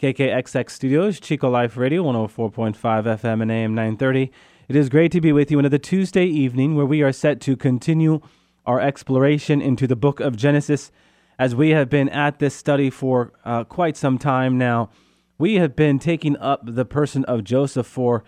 KKXX 0.00 0.70
Studios, 0.70 1.20
Chico 1.20 1.50
Life 1.50 1.76
Radio, 1.76 2.02
104.5 2.04 2.74
FM 2.74 3.42
and 3.42 3.52
AM 3.52 3.74
930. 3.74 4.32
It 4.66 4.74
is 4.74 4.88
great 4.88 5.12
to 5.12 5.20
be 5.20 5.30
with 5.30 5.50
you 5.50 5.58
another 5.58 5.76
Tuesday 5.76 6.24
evening 6.24 6.74
where 6.74 6.86
we 6.86 7.02
are 7.02 7.12
set 7.12 7.38
to 7.42 7.54
continue 7.54 8.22
our 8.64 8.80
exploration 8.80 9.60
into 9.60 9.86
the 9.86 9.96
book 9.96 10.18
of 10.18 10.38
Genesis. 10.38 10.90
As 11.38 11.54
we 11.54 11.70
have 11.70 11.90
been 11.90 12.08
at 12.08 12.38
this 12.38 12.54
study 12.54 12.88
for 12.88 13.34
uh, 13.44 13.64
quite 13.64 13.94
some 13.94 14.16
time 14.16 14.56
now, 14.56 14.88
we 15.36 15.56
have 15.56 15.76
been 15.76 15.98
taking 15.98 16.34
up 16.38 16.62
the 16.64 16.86
person 16.86 17.22
of 17.26 17.44
Joseph 17.44 17.86
for, 17.86 18.24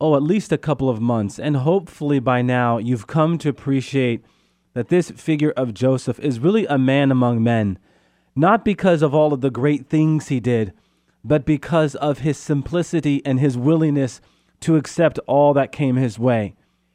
oh, 0.00 0.16
at 0.16 0.24
least 0.24 0.50
a 0.50 0.58
couple 0.58 0.90
of 0.90 1.00
months. 1.00 1.38
And 1.38 1.58
hopefully 1.58 2.18
by 2.18 2.42
now 2.42 2.78
you've 2.78 3.06
come 3.06 3.38
to 3.38 3.48
appreciate 3.48 4.24
that 4.74 4.88
this 4.88 5.12
figure 5.12 5.52
of 5.52 5.72
Joseph 5.72 6.18
is 6.18 6.40
really 6.40 6.66
a 6.66 6.78
man 6.78 7.12
among 7.12 7.44
men, 7.44 7.78
not 8.34 8.64
because 8.64 9.02
of 9.02 9.14
all 9.14 9.32
of 9.32 9.40
the 9.40 9.50
great 9.50 9.86
things 9.86 10.26
he 10.26 10.40
did 10.40 10.72
but 11.24 11.44
because 11.44 11.94
of 11.96 12.18
his 12.18 12.38
simplicity 12.38 13.22
and 13.24 13.38
his 13.38 13.56
willingness 13.56 14.20
to 14.60 14.76
accept 14.76 15.18
all 15.26 15.54
that 15.54 15.72
came 15.72 15.96
his 15.96 16.18
way. 16.18 16.54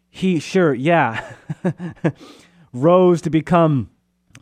He, 0.10 0.40
sure, 0.40 0.74
yeah, 0.74 1.34
rose 2.74 3.22
to 3.22 3.30
become 3.30 3.90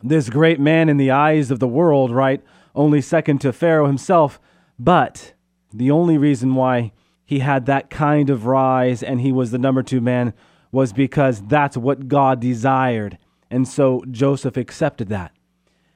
this 0.02 0.30
great 0.30 0.60
man 0.60 0.88
in 0.88 0.96
the 0.96 1.10
eyes 1.10 1.50
of 1.50 1.58
the 1.58 1.68
world, 1.68 2.10
right? 2.10 2.42
Only 2.74 3.00
second 3.00 3.40
to 3.40 3.52
Pharaoh 3.52 3.86
himself. 3.86 4.40
But 4.78 5.34
the 5.72 5.90
only 5.90 6.18
reason 6.18 6.54
why 6.54 6.92
he 7.24 7.40
had 7.40 7.66
that 7.66 7.90
kind 7.90 8.30
of 8.30 8.46
rise 8.46 9.02
and 9.02 9.20
he 9.20 9.32
was 9.32 9.50
the 9.50 9.58
number 9.58 9.82
two 9.82 10.00
man 10.00 10.32
was 10.70 10.92
because 10.92 11.42
that's 11.42 11.76
what 11.76 12.08
God 12.08 12.40
desired. 12.40 13.18
And 13.50 13.66
so 13.66 14.04
Joseph 14.10 14.56
accepted 14.56 15.08
that. 15.08 15.32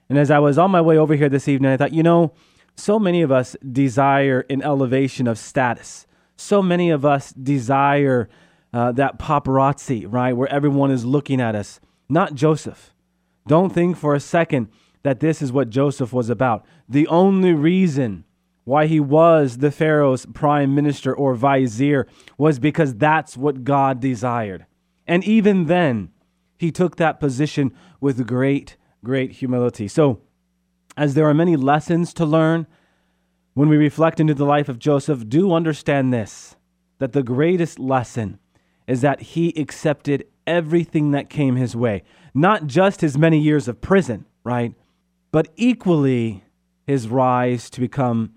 And 0.08 0.18
as 0.18 0.30
I 0.30 0.38
was 0.41 0.58
on 0.58 0.70
my 0.70 0.80
way 0.80 0.96
over 0.96 1.14
here 1.14 1.28
this 1.28 1.48
evening, 1.48 1.70
I 1.70 1.77
thought, 1.77 1.92
you 1.92 2.02
know, 2.02 2.33
so 2.76 2.98
many 2.98 3.22
of 3.22 3.30
us 3.30 3.56
desire 3.70 4.46
an 4.48 4.62
elevation 4.62 5.26
of 5.26 5.38
status. 5.38 6.06
So 6.36 6.62
many 6.62 6.90
of 6.90 7.04
us 7.04 7.32
desire 7.32 8.28
uh, 8.72 8.92
that 8.92 9.18
paparazzi, 9.18 10.06
right, 10.08 10.32
where 10.32 10.48
everyone 10.48 10.90
is 10.90 11.04
looking 11.04 11.40
at 11.40 11.54
us. 11.54 11.80
Not 12.08 12.34
Joseph. 12.34 12.94
Don't 13.46 13.72
think 13.72 13.96
for 13.96 14.14
a 14.14 14.20
second 14.20 14.68
that 15.02 15.20
this 15.20 15.42
is 15.42 15.52
what 15.52 15.70
Joseph 15.70 16.12
was 16.12 16.30
about. 16.30 16.64
The 16.88 17.06
only 17.08 17.52
reason 17.52 18.24
why 18.64 18.86
he 18.86 19.00
was 19.00 19.58
the 19.58 19.70
Pharaoh's 19.70 20.27
prime 20.27 20.74
minister 20.74 21.14
or 21.14 21.34
vizier 21.34 22.06
was 22.38 22.58
because 22.58 22.94
that's 22.94 23.36
what 23.36 23.64
God 23.64 24.00
desired. 24.00 24.66
And 25.06 25.24
even 25.24 25.66
then, 25.66 26.10
he 26.58 26.70
took 26.70 26.96
that 26.96 27.18
position 27.18 27.72
with 28.00 28.27
great, 28.27 28.77
great 29.02 29.32
humility. 29.32 29.88
So, 29.88 30.20
as 31.00 31.14
there 31.14 31.26
are 31.26 31.32
many 31.32 31.56
lessons 31.56 32.12
to 32.12 32.26
learn, 32.26 32.66
when 33.54 33.70
we 33.70 33.76
reflect 33.78 34.20
into 34.20 34.34
the 34.34 34.44
life 34.44 34.68
of 34.68 34.78
Joseph, 34.78 35.26
do 35.30 35.54
understand 35.54 36.12
this 36.12 36.56
that 36.98 37.12
the 37.12 37.22
greatest 37.22 37.78
lesson 37.78 38.38
is 38.86 39.00
that 39.00 39.22
he 39.22 39.48
accepted 39.58 40.26
everything 40.46 41.12
that 41.12 41.30
came 41.30 41.56
his 41.56 41.74
way, 41.74 42.02
not 42.34 42.66
just 42.66 43.00
his 43.00 43.16
many 43.16 43.38
years 43.38 43.66
of 43.66 43.80
prison, 43.80 44.26
right? 44.44 44.74
But 45.33 45.48
equally 45.56 46.44
his 46.86 47.08
rise 47.08 47.70
to 47.70 47.80
become 47.80 48.34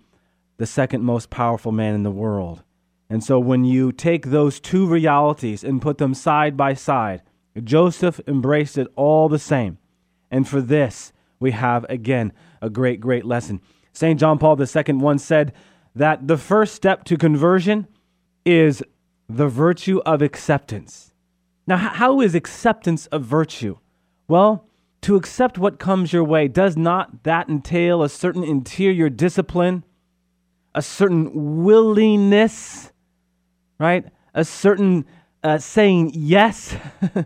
the 0.55 0.65
second 0.65 1.03
most 1.03 1.29
powerful 1.29 1.73
man 1.73 1.93
in 1.93 2.03
the 2.03 2.11
world. 2.11 2.63
And 3.09 3.21
so 3.21 3.39
when 3.39 3.65
you 3.65 3.91
take 3.91 4.27
those 4.27 4.61
two 4.61 4.87
realities 4.87 5.65
and 5.65 5.81
put 5.81 5.97
them 5.97 6.13
side 6.13 6.55
by 6.55 6.75
side, 6.75 7.23
Joseph 7.61 8.21
embraced 8.25 8.77
it 8.77 8.87
all 8.95 9.27
the 9.27 9.37
same. 9.37 9.79
And 10.31 10.47
for 10.47 10.61
this, 10.61 11.11
we 11.43 11.51
have 11.51 11.85
again 11.89 12.31
a 12.63 12.69
great, 12.69 12.99
great 13.01 13.25
lesson. 13.25 13.61
St. 13.91 14.19
John 14.19 14.39
Paul 14.39 14.59
II 14.59 14.93
once 14.95 15.23
said 15.23 15.53
that 15.93 16.27
the 16.27 16.37
first 16.37 16.73
step 16.73 17.03
to 17.03 17.17
conversion 17.17 17.87
is 18.45 18.81
the 19.29 19.47
virtue 19.47 19.99
of 20.05 20.21
acceptance. 20.21 21.13
Now, 21.67 21.77
how 21.77 22.21
is 22.21 22.33
acceptance 22.33 23.07
a 23.11 23.19
virtue? 23.19 23.77
Well, 24.27 24.67
to 25.01 25.15
accept 25.15 25.57
what 25.57 25.79
comes 25.79 26.13
your 26.13 26.23
way, 26.23 26.47
does 26.47 26.77
not 26.77 27.23
that 27.23 27.49
entail 27.49 28.01
a 28.01 28.09
certain 28.09 28.43
interior 28.43 29.09
discipline, 29.09 29.83
a 30.73 30.81
certain 30.81 31.63
willingness, 31.63 32.91
right? 33.79 34.05
A 34.33 34.45
certain 34.45 35.05
uh, 35.43 35.57
saying 35.57 36.11
yes 36.13 36.75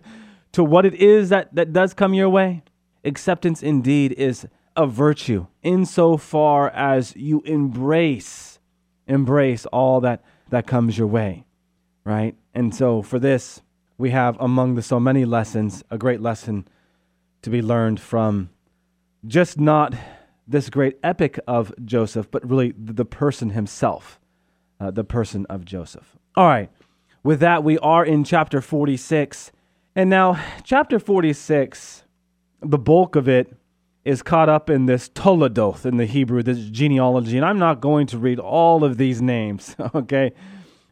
to 0.51 0.63
what 0.63 0.85
it 0.85 0.95
is 0.95 1.29
that, 1.29 1.53
that 1.53 1.71
does 1.71 1.93
come 1.93 2.15
your 2.15 2.29
way? 2.29 2.63
Acceptance 3.05 3.61
indeed 3.61 4.11
is 4.13 4.47
a 4.77 4.88
virtue 4.88 5.47
insofar 5.63 6.69
as 6.69 7.15
you 7.15 7.41
embrace 7.41 8.59
embrace 9.07 9.65
all 9.67 9.99
that 9.99 10.23
that 10.49 10.65
comes 10.65 10.97
your 10.97 11.07
way 11.07 11.43
right? 12.07 12.38
And 12.53 12.73
so 12.73 13.01
for 13.01 13.19
this 13.19 13.61
we 13.97 14.11
have 14.11 14.39
among 14.39 14.75
the 14.75 14.81
so 14.81 14.99
many 14.99 15.25
lessons 15.25 15.83
a 15.91 15.97
great 15.97 16.21
lesson 16.21 16.65
to 17.41 17.49
be 17.49 17.61
learned 17.61 17.99
from 17.99 18.49
just 19.25 19.59
not 19.59 19.93
this 20.47 20.69
great 20.69 20.97
epic 21.03 21.38
of 21.45 21.73
joseph 21.83 22.31
but 22.31 22.47
really 22.49 22.73
the 22.77 23.03
person 23.03 23.49
himself 23.49 24.21
uh, 24.79 24.89
the 24.89 25.03
person 25.03 25.45
of 25.49 25.65
joseph. 25.65 26.15
All 26.38 26.47
right 26.47 26.71
with 27.23 27.41
that 27.41 27.63
we 27.63 27.77
are 27.79 28.05
in 28.05 28.23
chapter 28.23 28.61
46 28.61 29.51
and 29.94 30.09
now 30.09 30.41
chapter 30.63 30.99
46 30.99 32.03
the 32.61 32.77
bulk 32.77 33.17
of 33.17 33.27
it 33.27 33.53
is 34.07 34.23
caught 34.23 34.47
up 34.47 34.69
in 34.69 34.85
this 34.85 35.09
Toledoth 35.09 35.85
in 35.85 35.97
the 35.97 36.06
Hebrew, 36.06 36.41
this 36.41 36.69
genealogy. 36.69 37.35
And 37.35 37.45
I'm 37.45 37.59
not 37.59 37.81
going 37.81 38.07
to 38.07 38.18
read 38.18 38.40
all 38.40 38.85
of 38.85 38.95
these 38.95 39.22
names, 39.22 39.75
okay? 39.95 40.31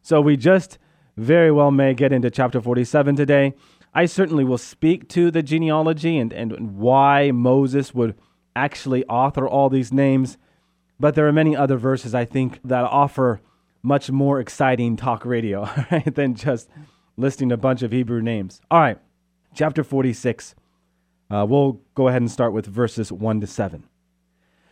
So 0.01 0.19
we 0.19 0.35
just 0.35 0.77
very 1.15 1.49
well 1.49 1.71
may 1.71 1.93
get 1.93 2.11
into 2.11 2.29
chapter 2.29 2.59
47 2.59 3.15
today. 3.15 3.53
I 3.93 4.05
certainly 4.05 4.43
will 4.43 4.57
speak 4.57 5.07
to 5.09 5.31
the 5.31 5.41
genealogy 5.41 6.17
and, 6.17 6.33
and 6.33 6.75
why 6.75 7.31
Moses 7.31 7.95
would 7.95 8.15
actually 8.53 9.05
author 9.05 9.47
all 9.47 9.69
these 9.69 9.93
names. 9.93 10.37
But 10.99 11.15
there 11.15 11.25
are 11.25 11.31
many 11.31 11.55
other 11.55 11.77
verses 11.77 12.13
I 12.13 12.25
think 12.25 12.59
that 12.65 12.83
offer 12.83 13.39
much 13.81 14.11
more 14.11 14.41
exciting 14.41 14.97
talk 14.97 15.23
radio 15.23 15.69
right, 15.91 16.13
than 16.13 16.35
just 16.35 16.69
listing 17.15 17.53
a 17.53 17.57
bunch 17.57 17.81
of 17.81 17.93
Hebrew 17.93 18.21
names. 18.21 18.59
All 18.69 18.81
right, 18.81 18.97
chapter 19.53 19.85
46. 19.85 20.53
Uh, 21.29 21.45
we'll 21.47 21.81
go 21.95 22.07
ahead 22.07 22.21
and 22.21 22.29
start 22.29 22.53
with 22.53 22.65
verses 22.65 23.11
1 23.11 23.41
to 23.41 23.47
7. 23.47 23.83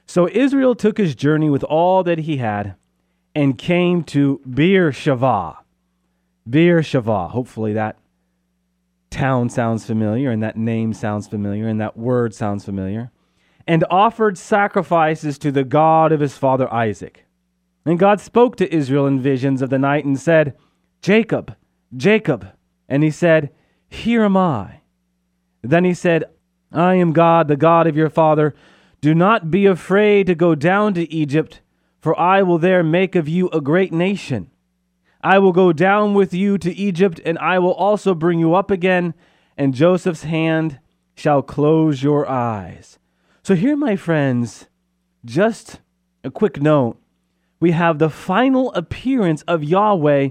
So 0.05 0.27
Israel 0.29 0.75
took 0.75 0.97
his 0.97 1.15
journey 1.15 1.49
with 1.49 1.63
all 1.63 2.03
that 2.03 2.19
he 2.19 2.37
had 2.37 2.75
and 3.33 3.57
came 3.57 4.03
to 4.03 4.41
Beersheba. 4.47 5.59
Beersheba. 6.47 7.29
Hopefully 7.29 7.73
that 7.73 7.97
town 9.09 9.49
sounds 9.49 9.85
familiar 9.85 10.31
and 10.31 10.43
that 10.43 10.57
name 10.57 10.93
sounds 10.93 11.27
familiar 11.27 11.67
and 11.67 11.79
that 11.79 11.97
word 11.97 12.33
sounds 12.33 12.65
familiar. 12.65 13.11
And 13.65 13.85
offered 13.89 14.37
sacrifices 14.37 15.37
to 15.39 15.51
the 15.51 15.63
God 15.63 16.11
of 16.11 16.19
his 16.19 16.37
father 16.37 16.71
Isaac. 16.71 17.25
And 17.85 17.97
God 17.97 18.19
spoke 18.19 18.55
to 18.57 18.73
Israel 18.73 19.07
in 19.07 19.21
visions 19.21 19.61
of 19.61 19.69
the 19.69 19.79
night 19.79 20.05
and 20.05 20.19
said, 20.19 20.55
Jacob, 21.01 21.55
Jacob. 21.95 22.51
And 22.89 23.03
he 23.03 23.11
said, 23.11 23.51
Here 23.87 24.23
am 24.23 24.35
I. 24.35 24.81
Then 25.61 25.85
he 25.85 25.93
said, 25.93 26.25
I 26.73 26.95
am 26.95 27.13
God, 27.13 27.47
the 27.47 27.55
God 27.55 27.87
of 27.87 27.95
your 27.95 28.09
father. 28.09 28.55
Do 28.99 29.13
not 29.13 29.51
be 29.51 29.65
afraid 29.65 30.27
to 30.27 30.35
go 30.35 30.55
down 30.55 30.93
to 30.95 31.11
Egypt, 31.11 31.61
for 31.99 32.19
I 32.19 32.41
will 32.41 32.57
there 32.57 32.83
make 32.83 33.15
of 33.15 33.29
you 33.29 33.49
a 33.49 33.61
great 33.61 33.93
nation. 33.93 34.49
I 35.21 35.39
will 35.39 35.53
go 35.53 35.71
down 35.71 36.13
with 36.13 36.33
you 36.33 36.57
to 36.57 36.73
Egypt, 36.73 37.21
and 37.23 37.37
I 37.39 37.59
will 37.59 37.73
also 37.73 38.13
bring 38.13 38.39
you 38.39 38.55
up 38.55 38.71
again, 38.71 39.13
and 39.57 39.73
Joseph's 39.73 40.23
hand 40.23 40.79
shall 41.15 41.41
close 41.41 42.03
your 42.03 42.27
eyes. 42.27 42.97
So, 43.43 43.55
here, 43.55 43.75
my 43.75 43.95
friends, 43.95 44.67
just 45.23 45.79
a 46.23 46.31
quick 46.31 46.61
note. 46.61 46.97
We 47.59 47.71
have 47.71 47.99
the 47.99 48.09
final 48.09 48.73
appearance 48.73 49.41
of 49.43 49.63
Yahweh 49.63 50.29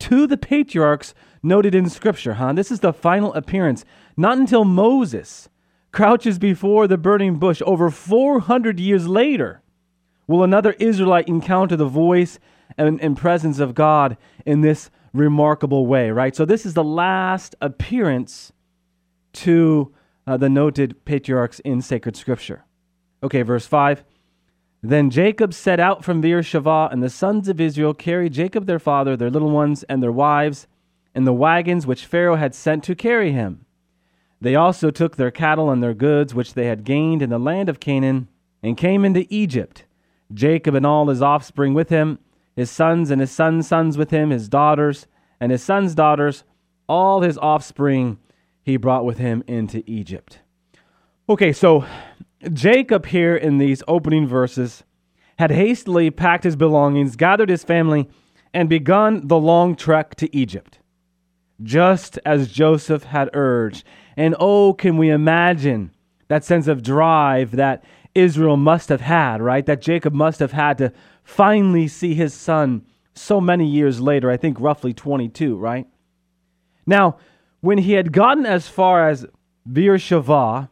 to 0.00 0.26
the 0.26 0.36
patriarchs 0.36 1.14
noted 1.42 1.74
in 1.74 1.88
Scripture, 1.88 2.34
huh? 2.34 2.52
This 2.52 2.70
is 2.70 2.80
the 2.80 2.92
final 2.92 3.32
appearance. 3.34 3.84
Not 4.16 4.38
until 4.38 4.64
Moses 4.64 5.48
crouches 5.94 6.38
before 6.38 6.86
the 6.86 6.98
burning 6.98 7.38
bush 7.38 7.62
over 7.64 7.88
400 7.88 8.78
years 8.78 9.08
later 9.08 9.62
will 10.26 10.42
another 10.42 10.72
Israelite 10.72 11.28
encounter 11.28 11.76
the 11.76 11.86
voice 11.86 12.38
and, 12.76 13.00
and 13.00 13.16
presence 13.16 13.60
of 13.60 13.74
God 13.74 14.16
in 14.44 14.60
this 14.60 14.90
remarkable 15.12 15.86
way, 15.86 16.10
right? 16.10 16.34
So 16.34 16.44
this 16.44 16.66
is 16.66 16.74
the 16.74 16.84
last 16.84 17.54
appearance 17.60 18.52
to 19.34 19.94
uh, 20.26 20.36
the 20.36 20.48
noted 20.48 21.04
patriarchs 21.04 21.60
in 21.60 21.80
sacred 21.80 22.16
scripture. 22.16 22.64
Okay, 23.22 23.42
verse 23.42 23.66
5. 23.66 24.04
Then 24.82 25.10
Jacob 25.10 25.54
set 25.54 25.80
out 25.80 26.04
from 26.04 26.20
Beersheba, 26.20 26.88
and 26.90 27.02
the 27.02 27.08
sons 27.08 27.48
of 27.48 27.60
Israel 27.60 27.94
carried 27.94 28.32
Jacob 28.32 28.66
their 28.66 28.78
father, 28.78 29.16
their 29.16 29.30
little 29.30 29.50
ones, 29.50 29.82
and 29.84 30.02
their 30.02 30.12
wives, 30.12 30.66
in 31.14 31.24
the 31.24 31.32
wagons 31.32 31.86
which 31.86 32.04
Pharaoh 32.04 32.36
had 32.36 32.54
sent 32.54 32.82
to 32.84 32.94
carry 32.94 33.32
him. 33.32 33.64
They 34.44 34.56
also 34.56 34.90
took 34.90 35.16
their 35.16 35.30
cattle 35.30 35.70
and 35.70 35.82
their 35.82 35.94
goods 35.94 36.34
which 36.34 36.52
they 36.52 36.66
had 36.66 36.84
gained 36.84 37.22
in 37.22 37.30
the 37.30 37.38
land 37.38 37.70
of 37.70 37.80
Canaan, 37.80 38.28
and 38.62 38.76
came 38.76 39.02
into 39.02 39.26
Egypt. 39.30 39.86
Jacob 40.34 40.74
and 40.74 40.84
all 40.84 41.08
his 41.08 41.22
offspring 41.22 41.72
with 41.72 41.88
him, 41.88 42.18
his 42.54 42.70
sons 42.70 43.10
and 43.10 43.22
his 43.22 43.30
sons' 43.30 43.66
sons 43.66 43.96
with 43.96 44.10
him, 44.10 44.28
his 44.28 44.50
daughters 44.50 45.06
and 45.40 45.50
his 45.50 45.62
sons' 45.62 45.94
daughters, 45.94 46.44
all 46.86 47.22
his 47.22 47.38
offspring 47.38 48.18
he 48.62 48.76
brought 48.76 49.06
with 49.06 49.16
him 49.16 49.42
into 49.46 49.82
Egypt. 49.86 50.40
Okay, 51.26 51.50
so 51.50 51.86
Jacob, 52.52 53.06
here 53.06 53.34
in 53.34 53.56
these 53.56 53.82
opening 53.88 54.26
verses, 54.26 54.84
had 55.38 55.52
hastily 55.52 56.10
packed 56.10 56.44
his 56.44 56.54
belongings, 56.54 57.16
gathered 57.16 57.48
his 57.48 57.64
family, 57.64 58.10
and 58.52 58.68
begun 58.68 59.26
the 59.26 59.38
long 59.38 59.74
trek 59.74 60.14
to 60.16 60.36
Egypt, 60.36 60.80
just 61.62 62.18
as 62.26 62.52
Joseph 62.52 63.04
had 63.04 63.30
urged. 63.32 63.84
And 64.16 64.34
oh, 64.38 64.74
can 64.74 64.96
we 64.96 65.10
imagine 65.10 65.90
that 66.28 66.44
sense 66.44 66.68
of 66.68 66.82
drive 66.82 67.52
that 67.52 67.84
Israel 68.14 68.56
must 68.56 68.88
have 68.88 69.00
had, 69.00 69.42
right? 69.42 69.66
That 69.66 69.80
Jacob 69.82 70.14
must 70.14 70.40
have 70.40 70.52
had 70.52 70.78
to 70.78 70.92
finally 71.22 71.88
see 71.88 72.14
his 72.14 72.32
son 72.32 72.86
so 73.14 73.40
many 73.40 73.66
years 73.66 74.00
later, 74.00 74.30
I 74.30 74.36
think 74.36 74.60
roughly 74.60 74.92
22, 74.92 75.56
right? 75.56 75.86
Now, 76.86 77.18
when 77.60 77.78
he 77.78 77.92
had 77.92 78.12
gotten 78.12 78.44
as 78.44 78.68
far 78.68 79.08
as 79.08 79.26
Beersheba, 79.70 80.70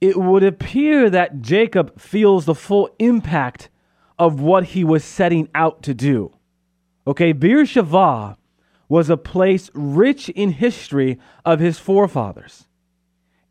it 0.00 0.16
would 0.16 0.42
appear 0.42 1.10
that 1.10 1.42
Jacob 1.42 2.00
feels 2.00 2.44
the 2.46 2.54
full 2.54 2.88
impact 2.98 3.68
of 4.18 4.40
what 4.40 4.64
he 4.64 4.84
was 4.84 5.04
setting 5.04 5.48
out 5.54 5.82
to 5.82 5.94
do. 5.94 6.32
Okay, 7.06 7.32
Beersheba 7.32 8.38
was 8.88 9.10
a 9.10 9.16
place 9.16 9.70
rich 9.74 10.28
in 10.30 10.52
history 10.52 11.18
of 11.44 11.60
his 11.60 11.78
forefathers. 11.78 12.66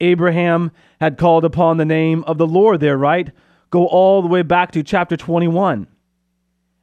Abraham 0.02 0.72
had 1.00 1.18
called 1.18 1.46
upon 1.46 1.78
the 1.78 1.86
name 1.86 2.24
of 2.26 2.38
the 2.38 2.48
Lord 2.48 2.80
there, 2.80 2.98
right? 2.98 3.32
Go 3.70 3.86
all 3.88 4.22
the 4.22 4.28
way 4.28 4.42
back 4.42 4.72
to 4.72 4.84
chapter 4.84 5.16
21. 5.18 5.88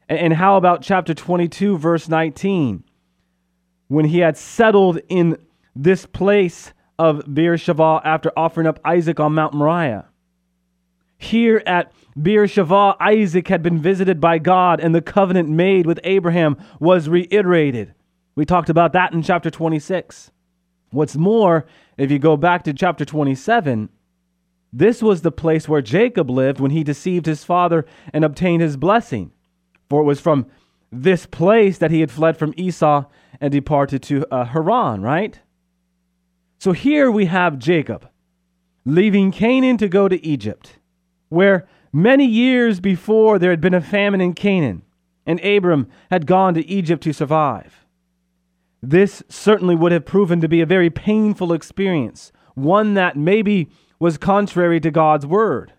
And 0.09 0.33
how 0.35 0.57
about 0.57 0.83
chapter 0.83 1.15
22, 1.15 1.79
verse 1.79 2.09
19? 2.09 2.85
When 3.89 4.05
he 4.05 4.19
had 4.19 4.37
settled 4.37 5.01
in 5.09 5.37
this 5.75 6.07
place 6.07 6.73
of 6.99 7.23
Beersheba 7.33 8.01
after 8.05 8.33
offering 8.37 8.67
up 8.67 8.81
Isaac 8.85 9.21
on 9.21 9.35
Mount 9.35 9.55
Moriah. 9.55 10.07
Here 11.19 11.63
at 11.67 11.93
Beersheba, 12.21 12.97
Isaac 13.01 13.49
had 13.49 13.63
been 13.63 13.79
visited 13.79 14.21
by 14.21 14.39
God, 14.39 14.81
and 14.81 14.95
the 14.95 15.03
covenant 15.03 15.49
made 15.49 15.87
with 15.87 16.01
Abraham 16.05 16.57
was 16.81 17.09
reiterated. 17.09 17.95
We 18.35 18.45
talked 18.45 18.71
about 18.71 18.93
that 18.93 19.13
in 19.13 19.23
chapter 19.23 19.51
26. 19.51 20.31
What's 20.97 21.15
more, 21.15 21.67
if 21.99 22.11
you 22.11 22.19
go 22.19 22.39
back 22.39 22.65
to 22.65 22.73
chapter 22.73 23.05
27, 23.05 23.91
this 24.73 25.03
was 25.03 25.21
the 25.21 25.31
place 25.31 25.69
where 25.69 25.83
Jacob 25.83 26.31
lived 26.31 26.59
when 26.59 26.71
he 26.71 26.83
deceived 26.83 27.27
his 27.27 27.45
father 27.45 27.85
and 28.15 28.25
obtained 28.25 28.63
his 28.63 28.79
blessing. 28.79 29.31
For 29.91 30.01
it 30.01 30.05
was 30.05 30.21
from 30.21 30.47
this 30.91 31.27
place 31.27 31.77
that 31.79 31.91
he 31.91 32.01
had 32.01 32.11
fled 32.11 32.39
from 32.39 32.55
Esau 32.57 33.05
and 33.43 33.53
departed 33.53 34.03
to 34.05 34.25
uh, 34.33 34.47
Haran, 34.47 35.03
right? 35.03 35.39
So 36.59 36.73
here 36.73 37.11
we 37.11 37.27
have 37.27 37.59
Jacob 37.59 38.09
leaving 38.87 39.33
Canaan 39.33 39.77
to 39.77 39.89
go 39.89 40.09
to 40.09 40.25
Egypt, 40.25 40.79
where 41.29 41.69
many 41.93 42.25
years 42.25 42.81
before 42.81 43.39
there 43.39 43.51
had 43.51 43.61
been 43.61 43.75
a 43.75 43.83
famine 43.83 44.23
in 44.23 44.33
Canaan, 44.33 44.83
and 45.27 45.45
Abram 45.45 45.89
had 46.11 46.27
gone 46.27 46.55
to 46.55 46.67
Egypt 46.67 47.03
to 47.03 47.13
survive. 47.13 47.86
This 48.83 49.23
certainly 49.29 49.75
would 49.75 49.93
have 49.93 50.05
proven 50.05 50.41
to 50.41 50.49
be 50.49 50.61
a 50.61 50.67
very 50.67 50.91
painful 50.91 51.53
experience, 51.53 52.33
one 52.55 52.95
that 52.95 53.17
maybe 53.17 53.69
was 53.99 54.19
contrary 54.19 54.81
to 54.81 54.91
God's 54.91 55.27
word. 55.27 55.73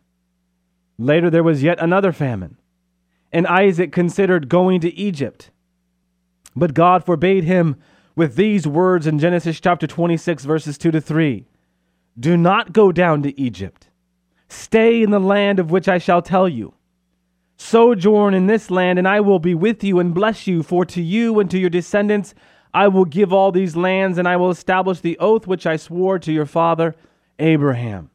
Later, 0.97 1.29
there 1.29 1.43
was 1.43 1.63
yet 1.63 1.79
another 1.79 2.11
famine, 2.11 2.57
and 3.31 3.45
Isaac 3.45 3.91
considered 3.91 4.49
going 4.49 4.81
to 4.81 4.95
Egypt. 4.95 5.51
But 6.55 6.73
God 6.73 7.05
forbade 7.05 7.43
him 7.43 7.75
with 8.15 8.35
these 8.35 8.67
words 8.67 9.05
in 9.05 9.19
Genesis 9.19 9.59
chapter 9.59 9.85
26, 9.85 10.43
verses 10.43 10.77
2 10.77 10.89
to 10.91 10.99
3 10.99 11.45
Do 12.19 12.35
not 12.35 12.73
go 12.73 12.91
down 12.91 13.21
to 13.23 13.39
Egypt. 13.39 13.89
Stay 14.49 15.03
in 15.03 15.11
the 15.11 15.19
land 15.19 15.59
of 15.59 15.69
which 15.69 15.87
I 15.87 15.99
shall 15.99 16.23
tell 16.23 16.49
you. 16.49 16.73
Sojourn 17.57 18.33
in 18.33 18.47
this 18.47 18.71
land, 18.71 18.97
and 18.97 19.07
I 19.07 19.19
will 19.19 19.39
be 19.39 19.53
with 19.53 19.83
you 19.83 19.99
and 19.99 20.13
bless 20.13 20.47
you. 20.47 20.63
For 20.63 20.85
to 20.85 21.01
you 21.01 21.39
and 21.39 21.49
to 21.51 21.59
your 21.59 21.69
descendants 21.69 22.33
I 22.77 22.87
will 22.89 23.05
give 23.05 23.33
all 23.33 23.51
these 23.51 23.75
lands, 23.75 24.19
and 24.19 24.27
I 24.27 24.37
will 24.37 24.51
establish 24.51 24.99
the 24.99 25.17
oath 25.17 25.47
which 25.47 25.65
I 25.65 25.77
swore 25.77 26.19
to 26.19 26.31
your 26.31 26.45
father 26.45 26.95
Abraham. 27.39 28.11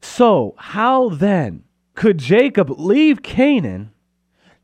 So, 0.00 0.54
how 0.58 1.10
then 1.10 1.62
could 1.94 2.18
Jacob 2.18 2.70
leave 2.70 3.22
Canaan 3.22 3.92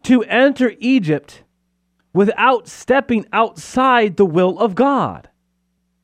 to 0.03 0.25
enter 0.25 0.75
Egypt 0.81 1.45
without 2.13 2.67
stepping 2.67 3.25
outside 3.33 4.17
the 4.17 4.27
will 4.27 4.59
of 4.59 4.75
God. 4.75 5.29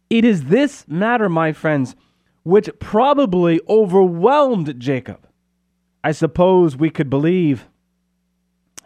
It 0.09 0.25
is 0.25 0.45
this 0.45 0.87
matter, 0.89 1.29
my 1.29 1.53
friends, 1.53 1.97
which 2.45 2.71
probably 2.79 3.61
overwhelmed 3.69 4.79
Jacob. 4.79 5.27
I 6.05 6.13
suppose 6.13 6.77
we 6.77 6.91
could 6.91 7.11
believe 7.11 7.69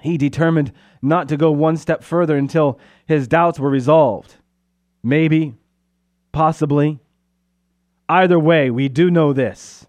he 0.00 0.18
determined 0.18 0.72
not 1.00 1.28
to 1.28 1.36
go 1.36 1.50
one 1.50 1.76
step 1.76 2.02
further 2.02 2.36
until 2.36 2.78
his 3.06 3.28
doubts 3.28 3.58
were 3.58 3.70
resolved. 3.70 4.36
Maybe, 5.02 5.54
possibly. 6.32 7.00
Either 8.08 8.38
way, 8.38 8.70
we 8.70 8.88
do 8.88 9.10
know 9.10 9.32
this. 9.32 9.86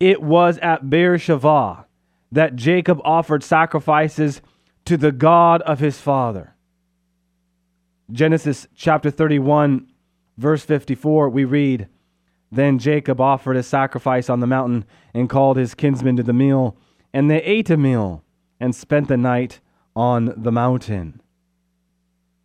It 0.00 0.22
was 0.22 0.58
at 0.58 0.88
Beersheba 0.88 1.86
that 2.30 2.56
Jacob 2.56 3.00
offered 3.04 3.42
sacrifices 3.42 4.40
to 4.84 4.96
the 4.96 5.12
God 5.12 5.62
of 5.62 5.80
his 5.80 6.00
father. 6.00 6.54
Genesis 8.10 8.66
chapter 8.74 9.10
31, 9.10 9.86
verse 10.36 10.64
54, 10.64 11.28
we 11.28 11.44
read 11.44 11.88
Then 12.50 12.78
Jacob 12.78 13.20
offered 13.20 13.56
a 13.56 13.62
sacrifice 13.62 14.30
on 14.30 14.40
the 14.40 14.46
mountain 14.46 14.84
and 15.12 15.28
called 15.28 15.56
his 15.56 15.74
kinsmen 15.74 16.16
to 16.16 16.22
the 16.22 16.32
meal, 16.32 16.76
and 17.12 17.30
they 17.30 17.42
ate 17.42 17.70
a 17.70 17.76
meal 17.76 18.22
and 18.60 18.74
spent 18.74 19.08
the 19.08 19.16
night 19.16 19.60
on 19.94 20.32
the 20.36 20.52
mountain. 20.52 21.20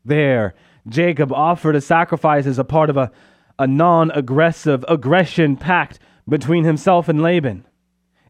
There, 0.05 0.53
Jacob 0.88 1.31
offered 1.31 1.75
a 1.75 1.81
sacrifice 1.81 2.45
as 2.45 2.60
a 2.60 2.63
part 2.63 2.89
of 2.89 2.98
a, 2.98 3.12
a 3.57 3.67
non 3.67 4.12
aggressive 4.12 4.83
aggression 4.88 5.55
pact 5.55 6.00
between 6.27 6.63
himself 6.63 7.07
and 7.07 7.22
Laban. 7.22 7.65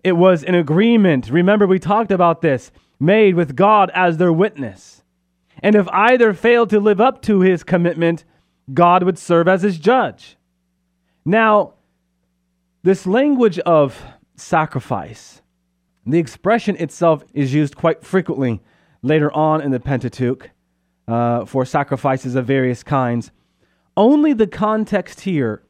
It 0.04 0.14
was 0.14 0.44
an 0.44 0.56
agreement. 0.56 1.30
Remember, 1.30 1.66
we 1.66 1.80
talked 1.80 2.12
about 2.12 2.42
this 2.42 2.72
made 3.00 3.36
with 3.36 3.56
God 3.56 3.90
as 3.94 4.18
their 4.18 4.34
witness. 4.34 5.04
And 5.62 5.76
if 5.76 5.88
either 5.90 6.34
failed 6.34 6.70
to 6.72 6.80
live 6.80 7.00
up 7.00 7.22
to 7.24 7.42
his 7.42 7.64
commitment, 7.64 8.26
God 8.74 9.04
would 9.04 9.18
serve 9.18 9.48
as 9.48 9.62
his 9.62 9.78
judge. 9.78 10.38
Now, 11.26 11.74
this 12.84 13.06
language 13.06 13.60
of 13.60 14.02
sacrifice, 14.36 15.42
the 16.06 16.20
expression 16.20 16.76
itself 16.78 17.24
is 17.34 17.54
used 17.54 17.78
quite 17.78 18.04
frequently 18.04 18.62
later 19.02 19.32
on 19.32 19.62
in 19.62 19.72
the 19.72 19.80
Pentateuch 19.80 20.50
uh, 21.08 21.46
for 21.46 21.66
sacrifices 21.66 22.36
of 22.36 22.46
various 22.46 22.84
kinds. 22.84 23.32
Only 23.96 24.34
the 24.34 24.48
context 24.48 25.22
here 25.22 25.64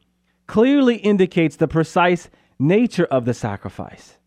clearly 0.46 0.96
indicates 0.96 1.56
the 1.56 1.68
precise 1.68 2.30
nature 2.58 3.06
of 3.06 3.24
the 3.24 3.34
sacrifice. 3.34 4.18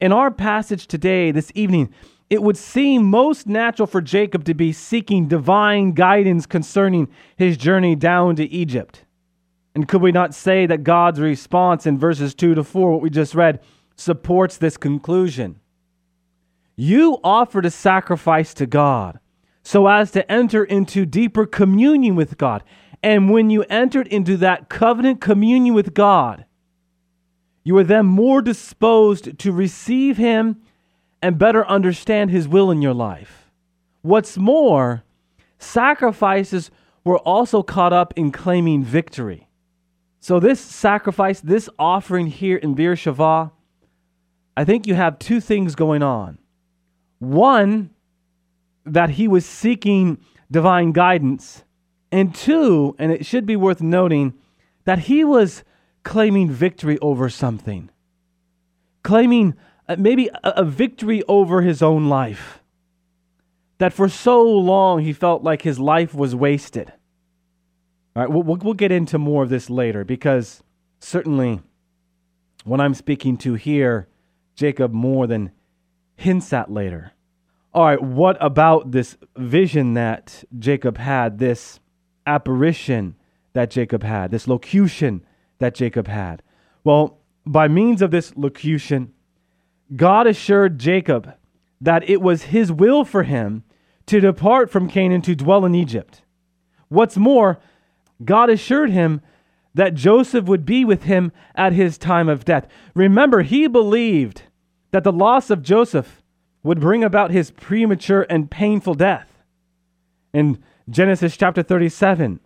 In 0.00 0.12
our 0.12 0.30
passage 0.30 0.86
today, 0.86 1.30
this 1.30 1.52
evening, 1.54 1.92
it 2.28 2.42
would 2.42 2.56
seem 2.56 3.04
most 3.04 3.46
natural 3.46 3.86
for 3.86 4.00
Jacob 4.00 4.44
to 4.44 4.54
be 4.54 4.72
seeking 4.72 5.28
divine 5.28 5.92
guidance 5.92 6.46
concerning 6.46 7.08
his 7.36 7.56
journey 7.56 7.94
down 7.94 8.36
to 8.36 8.50
Egypt. 8.50 9.04
And 9.74 9.86
could 9.86 10.02
we 10.02 10.12
not 10.12 10.34
say 10.34 10.66
that 10.66 10.82
God's 10.82 11.20
response 11.20 11.86
in 11.86 11.98
verses 11.98 12.34
2 12.34 12.54
to 12.54 12.64
4, 12.64 12.92
what 12.92 13.02
we 13.02 13.10
just 13.10 13.34
read, 13.34 13.60
supports 13.96 14.56
this 14.56 14.76
conclusion? 14.76 15.60
You 16.74 17.18
offered 17.22 17.66
a 17.66 17.70
sacrifice 17.70 18.54
to 18.54 18.66
God 18.66 19.20
so 19.62 19.86
as 19.86 20.10
to 20.12 20.30
enter 20.30 20.64
into 20.64 21.06
deeper 21.06 21.46
communion 21.46 22.16
with 22.16 22.36
God. 22.36 22.62
And 23.02 23.30
when 23.30 23.50
you 23.50 23.64
entered 23.64 24.06
into 24.08 24.36
that 24.38 24.68
covenant 24.68 25.20
communion 25.20 25.74
with 25.74 25.94
God, 25.94 26.44
you 27.64 27.76
are 27.78 27.84
then 27.84 28.06
more 28.06 28.42
disposed 28.42 29.38
to 29.38 29.52
receive 29.52 30.16
Him 30.16 30.62
and 31.20 31.38
better 31.38 31.66
understand 31.66 32.30
His 32.30 32.48
will 32.48 32.70
in 32.70 32.82
your 32.82 32.94
life. 32.94 33.50
What's 34.02 34.36
more, 34.36 35.04
sacrifices 35.58 36.70
were 37.04 37.18
also 37.18 37.62
caught 37.62 37.92
up 37.92 38.12
in 38.16 38.32
claiming 38.32 38.82
victory. 38.82 39.48
So, 40.20 40.38
this 40.38 40.60
sacrifice, 40.60 41.40
this 41.40 41.68
offering 41.78 42.28
here 42.28 42.56
in 42.56 42.74
Bir 42.74 42.94
Shavah, 42.94 43.50
I 44.56 44.64
think 44.64 44.86
you 44.86 44.94
have 44.94 45.18
two 45.18 45.40
things 45.40 45.74
going 45.74 46.02
on. 46.02 46.38
One, 47.18 47.90
that 48.84 49.10
he 49.10 49.28
was 49.28 49.46
seeking 49.46 50.18
divine 50.50 50.92
guidance. 50.92 51.64
And 52.10 52.34
two, 52.34 52.94
and 52.98 53.10
it 53.10 53.24
should 53.24 53.46
be 53.46 53.56
worth 53.56 53.80
noting, 53.80 54.34
that 54.84 55.00
he 55.00 55.24
was 55.24 55.64
claiming 56.02 56.50
victory 56.50 56.98
over 56.98 57.28
something, 57.28 57.90
claiming 59.02 59.54
uh, 59.88 59.96
maybe 59.98 60.28
a, 60.42 60.64
victory 60.64 61.22
over 61.28 61.62
his 61.62 61.82
own 61.82 62.08
life. 62.08 62.60
That 63.78 63.92
for 63.92 64.08
so 64.08 64.42
long 64.42 65.00
he 65.00 65.12
felt 65.12 65.42
like 65.42 65.62
his 65.62 65.78
life 65.78 66.14
was 66.14 66.34
wasted. 66.34 66.92
All 68.14 68.22
right, 68.22 68.30
we'll, 68.30 68.42
we'll, 68.42 68.74
get 68.74 68.92
into 68.92 69.18
more 69.18 69.42
of 69.42 69.48
this 69.48 69.70
later 69.70 70.04
because 70.04 70.62
certainly 71.00 71.60
what 72.64 72.80
I'm 72.80 72.94
speaking 72.94 73.36
to 73.38 73.54
here, 73.54 74.06
Jacob 74.54 74.92
more 74.92 75.26
than 75.26 75.50
hints 76.14 76.52
at 76.52 76.70
later. 76.70 77.12
All 77.74 77.86
right, 77.86 78.02
what 78.02 78.36
about 78.40 78.90
this 78.90 79.16
vision 79.36 79.94
that 79.94 80.44
Jacob 80.58 80.98
had, 80.98 81.38
this 81.38 81.80
apparition 82.26 83.16
that 83.54 83.70
Jacob 83.70 84.02
had, 84.02 84.30
this 84.30 84.46
locution 84.46 85.24
that 85.58 85.74
Jacob 85.74 86.06
had? 86.06 86.42
Well, 86.84 87.18
by 87.46 87.68
means 87.68 88.02
of 88.02 88.10
this 88.10 88.36
locution, 88.36 89.14
God 89.96 90.26
assured 90.26 90.78
Jacob 90.78 91.34
that 91.80 92.08
it 92.08 92.20
was 92.20 92.44
his 92.44 92.70
will 92.70 93.04
for 93.04 93.22
him 93.22 93.64
to 94.06 94.20
depart 94.20 94.70
from 94.70 94.88
Canaan 94.88 95.22
to 95.22 95.34
dwell 95.34 95.64
in 95.64 95.74
Egypt. 95.74 96.22
What's 96.88 97.16
more, 97.16 97.58
God 98.22 98.50
assured 98.50 98.90
him 98.90 99.22
that 99.74 99.94
Joseph 99.94 100.44
would 100.44 100.66
be 100.66 100.84
with 100.84 101.04
him 101.04 101.32
at 101.54 101.72
his 101.72 101.96
time 101.96 102.28
of 102.28 102.44
death. 102.44 102.68
Remember, 102.94 103.40
he 103.40 103.66
believed 103.66 104.42
that 104.90 105.04
the 105.04 105.12
loss 105.12 105.48
of 105.48 105.62
Joseph 105.62 106.21
would 106.62 106.80
bring 106.80 107.02
about 107.02 107.30
his 107.30 107.50
premature 107.50 108.26
and 108.28 108.50
painful 108.50 108.94
death. 108.94 109.28
In 110.32 110.62
Genesis 110.88 111.36
chapter 111.36 111.62
37, 111.62 112.40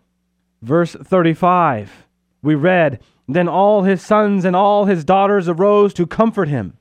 verse 0.62 0.94
35, 0.94 2.06
we 2.42 2.54
read, 2.54 3.00
Then 3.28 3.48
all 3.48 3.82
his 3.82 4.02
sons 4.02 4.44
and 4.44 4.56
all 4.56 4.86
his 4.86 5.04
daughters 5.04 5.48
arose 5.48 5.92
to 5.94 6.06
comfort 6.06 6.48
him, 6.48 6.76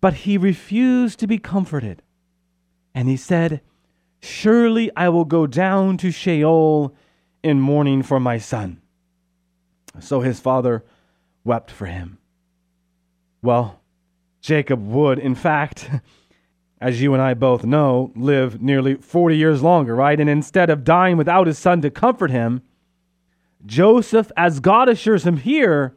but 0.00 0.14
he 0.14 0.38
refused 0.38 1.18
to 1.20 1.26
be 1.26 1.38
comforted. 1.38 2.02
And 2.94 3.08
he 3.08 3.16
said, 3.16 3.60
Surely 4.20 4.90
I 4.96 5.10
will 5.10 5.24
go 5.24 5.46
down 5.46 5.98
to 5.98 6.10
Sheol 6.10 6.94
in 7.42 7.60
mourning 7.60 8.02
for 8.02 8.18
my 8.18 8.38
son. 8.38 8.80
So 10.00 10.20
his 10.20 10.40
father 10.40 10.84
wept 11.44 11.70
for 11.70 11.86
him. 11.86 12.18
Well, 13.42 13.80
Jacob 14.40 14.86
would, 14.86 15.18
in 15.18 15.34
fact, 15.34 15.90
as 16.80 17.00
you 17.00 17.14
and 17.14 17.22
I 17.22 17.34
both 17.34 17.64
know, 17.64 18.12
live 18.14 18.60
nearly 18.60 18.96
40 18.96 19.36
years 19.36 19.62
longer, 19.62 19.94
right? 19.94 20.18
And 20.18 20.28
instead 20.28 20.70
of 20.70 20.84
dying 20.84 21.16
without 21.16 21.46
his 21.46 21.58
son 21.58 21.80
to 21.82 21.90
comfort 21.90 22.30
him, 22.30 22.62
Joseph, 23.64 24.30
as 24.36 24.60
God 24.60 24.88
assures 24.88 25.24
him 25.24 25.38
here, 25.38 25.96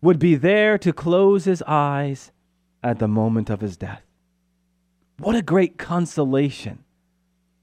would 0.00 0.18
be 0.18 0.34
there 0.34 0.78
to 0.78 0.92
close 0.92 1.44
his 1.44 1.62
eyes 1.66 2.32
at 2.82 2.98
the 2.98 3.08
moment 3.08 3.50
of 3.50 3.60
his 3.60 3.76
death. 3.76 4.02
What 5.18 5.34
a 5.34 5.42
great 5.42 5.78
consolation 5.78 6.84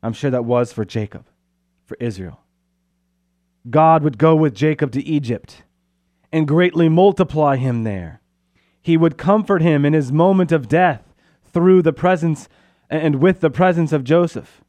I'm 0.01 0.13
sure 0.13 0.31
that 0.31 0.43
was 0.43 0.73
for 0.73 0.83
Jacob, 0.83 1.25
for 1.85 1.95
Israel. 1.99 2.41
God 3.69 4.03
would 4.03 4.17
go 4.17 4.35
with 4.35 4.53
Jacob 4.53 4.91
to 4.91 5.03
Egypt 5.03 5.63
and 6.31 6.47
greatly 6.47 6.89
multiply 6.89 7.55
him 7.55 7.83
there. 7.83 8.21
He 8.81 8.97
would 8.97 9.17
comfort 9.17 9.61
him 9.61 9.85
in 9.85 9.93
his 9.93 10.11
moment 10.11 10.51
of 10.51 10.67
death 10.67 11.02
through 11.53 11.81
the 11.81 11.93
presence 11.93 12.49
and 12.89 13.15
with 13.15 13.39
the 13.39 13.49
presence 13.49 13.93
of 13.93 14.03
Joseph. 14.03 14.63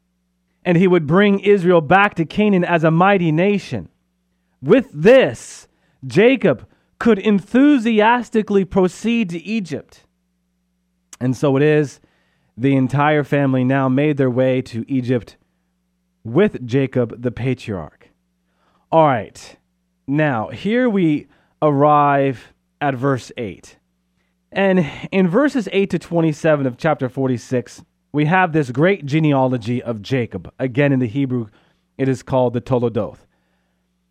And 0.63 0.77
he 0.77 0.87
would 0.87 1.05
bring 1.05 1.39
Israel 1.39 1.81
back 1.81 2.15
to 2.15 2.25
Canaan 2.25 2.63
as 2.63 2.83
a 2.83 2.91
mighty 2.91 3.31
nation. 3.31 3.89
With 4.61 4.89
this, 4.93 5.67
Jacob 6.05 6.67
could 6.97 7.19
enthusiastically 7.19 8.65
proceed 8.65 9.29
to 9.29 9.43
Egypt. 9.43 10.05
And 11.19 11.35
so 11.35 11.55
it 11.55 11.63
is, 11.63 11.99
the 12.57 12.75
entire 12.75 13.23
family 13.23 13.63
now 13.63 13.89
made 13.89 14.17
their 14.17 14.29
way 14.29 14.61
to 14.63 14.85
Egypt 14.87 15.37
with 16.23 16.65
Jacob 16.65 17.21
the 17.21 17.31
patriarch. 17.31 18.09
All 18.91 19.05
right. 19.05 19.57
Now, 20.07 20.49
here 20.49 20.89
we 20.89 21.27
arrive 21.61 22.53
at 22.81 22.95
verse 22.95 23.31
8. 23.37 23.77
And 24.51 24.89
in 25.11 25.27
verses 25.27 25.67
8 25.71 25.89
to 25.89 25.99
27 25.99 26.65
of 26.65 26.77
chapter 26.77 27.09
46, 27.09 27.83
we 28.11 28.25
have 28.25 28.53
this 28.53 28.71
great 28.71 29.05
genealogy 29.05 29.83
of 29.83 30.01
Jacob. 30.01 30.51
Again, 30.57 30.93
in 30.93 30.99
the 30.99 31.07
Hebrew, 31.07 31.47
it 31.97 32.07
is 32.07 32.23
called 32.23 32.53
the 32.53 32.61
Toledoth. 32.61 33.25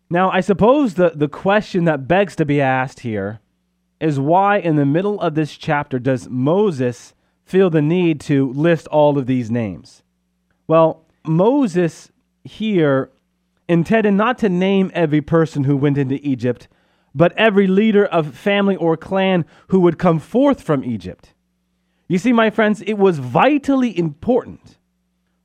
Now, 0.09 0.29
I 0.29 0.41
suppose 0.41 0.93
the, 0.93 1.11
the 1.15 1.27
question 1.27 1.85
that 1.85 2.07
begs 2.07 2.35
to 2.35 2.45
be 2.45 2.61
asked 2.61 2.99
here 2.99 3.39
is 3.99 4.19
why, 4.19 4.57
in 4.57 4.75
the 4.75 4.85
middle 4.85 5.19
of 5.19 5.35
this 5.35 5.57
chapter, 5.57 5.97
does 5.97 6.29
Moses 6.29 7.13
feel 7.43 7.69
the 7.69 7.81
need 7.81 8.19
to 8.21 8.51
list 8.53 8.87
all 8.87 9.17
of 9.17 9.25
these 9.25 9.49
names? 9.49 10.03
Well, 10.67 11.05
Moses 11.25 12.11
here 12.43 13.09
intended 13.67 14.13
not 14.13 14.37
to 14.39 14.49
name 14.49 14.91
every 14.93 15.21
person 15.21 15.63
who 15.63 15.77
went 15.77 15.97
into 15.97 16.19
Egypt, 16.27 16.67
but 17.15 17.31
every 17.37 17.65
leader 17.65 18.05
of 18.05 18.35
family 18.35 18.75
or 18.75 18.97
clan 18.97 19.45
who 19.69 19.79
would 19.79 19.97
come 19.97 20.19
forth 20.19 20.61
from 20.61 20.83
Egypt. 20.83 21.33
You 22.07 22.17
see, 22.17 22.33
my 22.33 22.49
friends, 22.49 22.81
it 22.81 22.95
was 22.95 23.17
vitally 23.17 23.97
important 23.97 24.77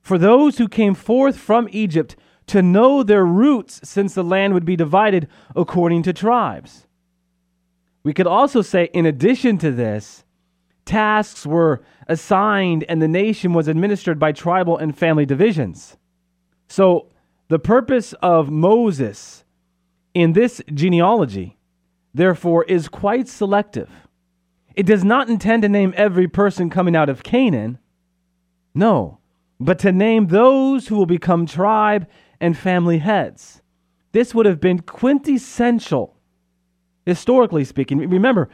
for 0.01 0.17
those 0.17 0.57
who 0.57 0.67
came 0.67 0.93
forth 0.93 1.37
from 1.37 1.69
Egypt 1.71 2.15
to 2.47 2.61
know 2.61 3.01
their 3.01 3.25
roots 3.25 3.79
since 3.83 4.13
the 4.13 4.23
land 4.23 4.53
would 4.53 4.65
be 4.65 4.75
divided 4.75 5.27
according 5.55 6.03
to 6.03 6.13
tribes. 6.13 6.85
We 8.03 8.13
could 8.13 8.27
also 8.27 8.61
say, 8.61 8.89
in 8.93 9.05
addition 9.05 9.57
to 9.59 9.71
this, 9.71 10.25
tasks 10.85 11.45
were 11.45 11.81
assigned 12.07 12.83
and 12.89 13.01
the 13.01 13.07
nation 13.07 13.53
was 13.53 13.67
administered 13.67 14.19
by 14.19 14.33
tribal 14.33 14.77
and 14.77 14.97
family 14.97 15.25
divisions. 15.25 15.97
So, 16.67 17.07
the 17.47 17.59
purpose 17.59 18.13
of 18.21 18.49
Moses 18.49 19.43
in 20.13 20.33
this 20.33 20.61
genealogy, 20.73 21.57
therefore, 22.13 22.63
is 22.65 22.87
quite 22.87 23.27
selective. 23.27 23.89
It 24.75 24.85
does 24.85 25.03
not 25.03 25.29
intend 25.29 25.63
to 25.63 25.69
name 25.69 25.93
every 25.97 26.27
person 26.27 26.69
coming 26.69 26.95
out 26.95 27.09
of 27.09 27.23
Canaan, 27.23 27.79
no, 28.73 29.19
but 29.59 29.79
to 29.79 29.91
name 29.91 30.27
those 30.27 30.87
who 30.87 30.95
will 30.95 31.05
become 31.05 31.45
tribe 31.45 32.07
and 32.39 32.57
family 32.57 32.99
heads. 32.99 33.61
This 34.11 34.33
would 34.33 34.45
have 34.45 34.59
been 34.59 34.79
quintessential, 34.79 36.17
historically 37.05 37.63
speaking. 37.63 37.97
Remember, 37.97 38.49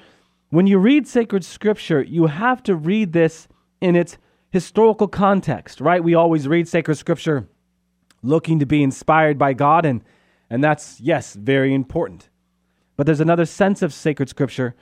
when 0.49 0.67
you 0.67 0.77
read 0.77 1.07
sacred 1.07 1.43
scripture, 1.43 2.01
you 2.01 2.27
have 2.27 2.63
to 2.63 2.75
read 2.75 3.13
this 3.13 3.47
in 3.81 3.95
its 3.95 4.17
historical 4.49 5.07
context, 5.07 5.81
right? 5.81 6.03
We 6.03 6.15
always 6.15 6.47
read 6.47 6.67
sacred 6.67 6.95
scripture 6.95 7.47
looking 8.23 8.59
to 8.59 8.65
be 8.65 8.81
inspired 8.81 9.37
by 9.37 9.53
God, 9.53 9.85
and, 9.85 10.03
and 10.49 10.63
that's, 10.63 10.99
yes, 10.99 11.33
very 11.33 11.73
important. 11.73 12.29
But 12.97 13.05
there's 13.05 13.21
another 13.21 13.45
sense 13.45 13.81
of 13.81 13.93
sacred 13.93 14.27
scripture, 14.27 14.75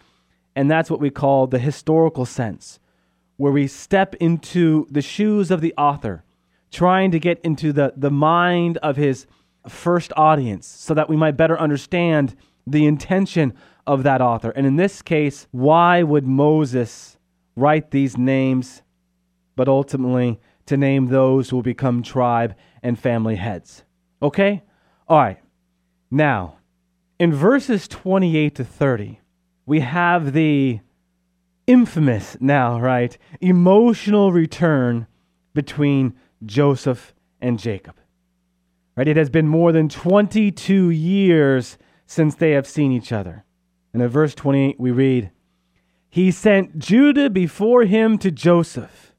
and 0.55 0.71
that's 0.71 0.89
what 0.89 0.99
we 0.99 1.11
call 1.11 1.45
the 1.45 1.59
historical 1.59 2.25
sense, 2.25 2.79
where 3.37 3.51
we 3.51 3.67
step 3.67 4.15
into 4.15 4.87
the 4.89 5.01
shoes 5.01 5.51
of 5.51 5.61
the 5.61 5.73
author, 5.77 6.23
trying 6.71 7.11
to 7.11 7.19
get 7.19 7.39
into 7.41 7.71
the, 7.71 7.93
the 7.95 8.09
mind 8.09 8.77
of 8.77 8.95
his 8.95 9.27
first 9.67 10.11
audience 10.15 10.65
so 10.65 10.93
that 10.93 11.09
we 11.09 11.15
might 11.15 11.37
better 11.37 11.59
understand 11.59 12.35
the 12.65 12.87
intention 12.87 13.53
of 13.85 14.01
that 14.03 14.21
author. 14.21 14.49
And 14.51 14.65
in 14.65 14.75
this 14.75 15.01
case, 15.01 15.47
why 15.51 16.01
would 16.01 16.25
Moses 16.25 17.17
write 17.55 17.91
these 17.91 18.17
names, 18.17 18.81
but 19.55 19.67
ultimately 19.67 20.39
to 20.65 20.77
name 20.77 21.07
those 21.07 21.49
who 21.49 21.57
will 21.57 21.63
become 21.63 22.03
tribe 22.03 22.55
and 22.81 22.99
family 22.99 23.35
heads. 23.35 23.83
Okay? 24.21 24.63
All 25.07 25.17
right. 25.17 25.39
Now, 26.11 26.57
in 27.19 27.33
verses 27.33 27.87
28 27.87 28.55
to 28.55 28.63
30, 28.63 29.19
we 29.65 29.79
have 29.79 30.33
the 30.33 30.79
infamous 31.67 32.37
now, 32.39 32.79
right? 32.79 33.17
Emotional 33.41 34.31
return 34.31 35.07
between 35.53 36.13
Joseph 36.45 37.13
and 37.41 37.57
Jacob. 37.57 37.95
Right? 38.95 39.07
It 39.07 39.17
has 39.17 39.29
been 39.29 39.47
more 39.47 39.71
than 39.71 39.89
22 39.89 40.89
years 40.89 41.77
since 42.05 42.35
they 42.35 42.51
have 42.51 42.67
seen 42.67 42.91
each 42.91 43.11
other. 43.11 43.43
And 43.93 44.01
in 44.01 44.09
verse 44.09 44.35
28, 44.35 44.79
we 44.79 44.91
read, 44.91 45.31
He 46.09 46.31
sent 46.31 46.77
Judah 46.77 47.29
before 47.29 47.83
him 47.83 48.17
to 48.19 48.31
Joseph 48.31 49.13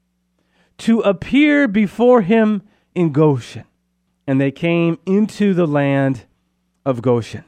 to 0.79 0.99
appear 1.01 1.67
before 1.67 2.21
him 2.21 2.63
in 2.95 3.11
Goshen. 3.11 3.65
And 4.27 4.39
they 4.39 4.51
came 4.51 4.99
into 5.05 5.53
the 5.53 5.67
land 5.67 6.25
of 6.85 7.01
Goshen. 7.01 7.43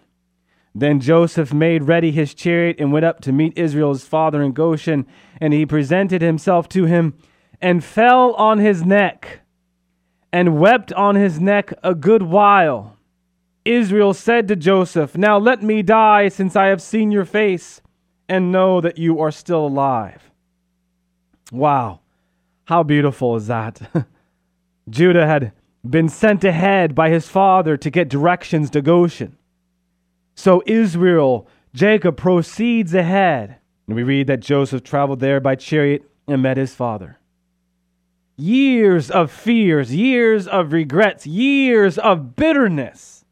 Then 0.73 0.99
Joseph 0.99 1.53
made 1.53 1.83
ready 1.83 2.11
his 2.11 2.33
chariot 2.33 2.77
and 2.79 2.91
went 2.91 3.05
up 3.05 3.21
to 3.21 3.31
meet 3.31 3.57
Israel's 3.57 4.03
father 4.03 4.41
in 4.41 4.51
Goshen, 4.51 5.05
and 5.41 5.53
he 5.53 5.65
presented 5.65 6.21
himself 6.21 6.69
to 6.69 6.85
him 6.85 7.15
and 7.61 7.83
fell 7.83 8.33
on 8.35 8.59
his 8.59 8.85
neck 8.85 9.41
and 10.31 10.59
wept 10.59 10.93
on 10.93 11.15
his 11.15 11.39
neck 11.39 11.73
a 11.83 11.95
good 11.95 12.23
while. 12.23 12.97
Israel 13.65 14.13
said 14.13 14.47
to 14.47 14.55
Joseph, 14.55 15.17
Now 15.17 15.37
let 15.37 15.61
me 15.61 15.81
die, 15.81 16.29
since 16.29 16.55
I 16.55 16.67
have 16.67 16.81
seen 16.81 17.11
your 17.11 17.25
face, 17.25 17.81
and 18.27 18.51
know 18.51 18.79
that 18.79 18.97
you 18.97 19.19
are 19.19 19.31
still 19.31 19.65
alive. 19.65 20.31
Wow, 21.51 22.01
how 22.65 22.83
beautiful 22.83 23.35
is 23.35 23.47
that? 23.47 23.81
Judah 24.89 25.25
had 25.25 25.51
been 25.87 26.09
sent 26.09 26.43
ahead 26.43 26.93
by 26.93 27.09
his 27.09 27.27
father 27.27 27.75
to 27.77 27.89
get 27.89 28.09
directions 28.09 28.69
to 28.71 28.81
Goshen. 28.81 29.38
So 30.39 30.63
Israel, 30.65 31.49
Jacob, 31.73 32.15
proceeds 32.15 32.93
ahead. 32.93 33.57
And 33.87 33.95
we 33.97 34.03
read 34.03 34.27
that 34.27 34.39
Joseph 34.39 34.83
traveled 34.83 35.19
there 35.19 35.41
by 35.41 35.55
chariot 35.55 36.09
and 36.29 36.41
met 36.41 36.55
his 36.55 36.73
father. 36.73 37.19
Years 38.37 39.11
of 39.11 39.33
fears, 39.33 39.93
years 39.93 40.47
of 40.47 40.71
regrets, 40.71 41.27
years 41.27 41.97
of 41.97 42.37
bitterness. 42.37 43.25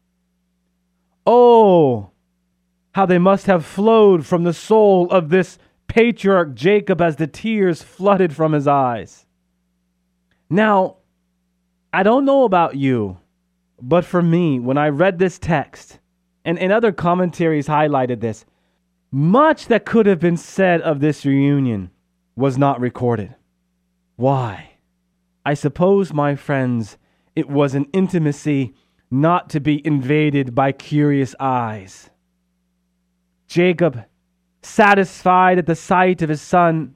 Oh, 1.26 2.10
how 2.92 3.06
they 3.06 3.16
must 3.16 3.46
have 3.46 3.64
flowed 3.64 4.26
from 4.26 4.44
the 4.44 4.52
soul 4.52 5.10
of 5.10 5.30
this 5.30 5.56
patriarch 5.86 6.54
Jacob 6.54 7.00
as 7.00 7.16
the 7.16 7.26
tears 7.26 7.82
flooded 7.82 8.36
from 8.36 8.52
his 8.52 8.68
eyes. 8.68 9.24
Now, 10.50 10.96
I 11.90 12.02
don't 12.02 12.26
know 12.26 12.44
about 12.44 12.76
you, 12.76 13.16
but 13.80 14.04
for 14.04 14.20
me, 14.20 14.60
when 14.60 14.76
I 14.76 14.90
read 14.90 15.18
this 15.18 15.38
text, 15.38 16.00
and, 16.44 16.58
and 16.58 16.72
other 16.72 16.92
commentaries 16.92 17.66
highlighted 17.68 18.20
this, 18.20 18.44
much 19.10 19.66
that 19.66 19.86
could 19.86 20.06
have 20.06 20.20
been 20.20 20.36
said 20.36 20.80
of 20.82 21.00
this 21.00 21.24
reunion 21.24 21.90
was 22.36 22.58
not 22.58 22.80
recorded. 22.80 23.34
Why? 24.16 24.72
I 25.44 25.54
suppose, 25.54 26.12
my 26.12 26.34
friends, 26.34 26.98
it 27.34 27.48
was 27.48 27.74
an 27.74 27.86
intimacy 27.92 28.74
not 29.10 29.48
to 29.50 29.60
be 29.60 29.84
invaded 29.86 30.54
by 30.54 30.72
curious 30.72 31.34
eyes. 31.40 32.10
Jacob, 33.46 34.04
satisfied 34.62 35.58
at 35.58 35.66
the 35.66 35.74
sight 35.74 36.20
of 36.20 36.28
his 36.28 36.42
son, 36.42 36.94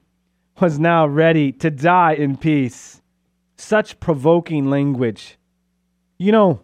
was 0.61 0.79
now 0.79 1.07
ready 1.07 1.51
to 1.51 1.71
die 1.71 2.13
in 2.13 2.37
peace. 2.37 3.01
Such 3.57 4.01
provoking 4.01 4.69
language. 4.69 5.39
You 6.19 6.33
know, 6.33 6.61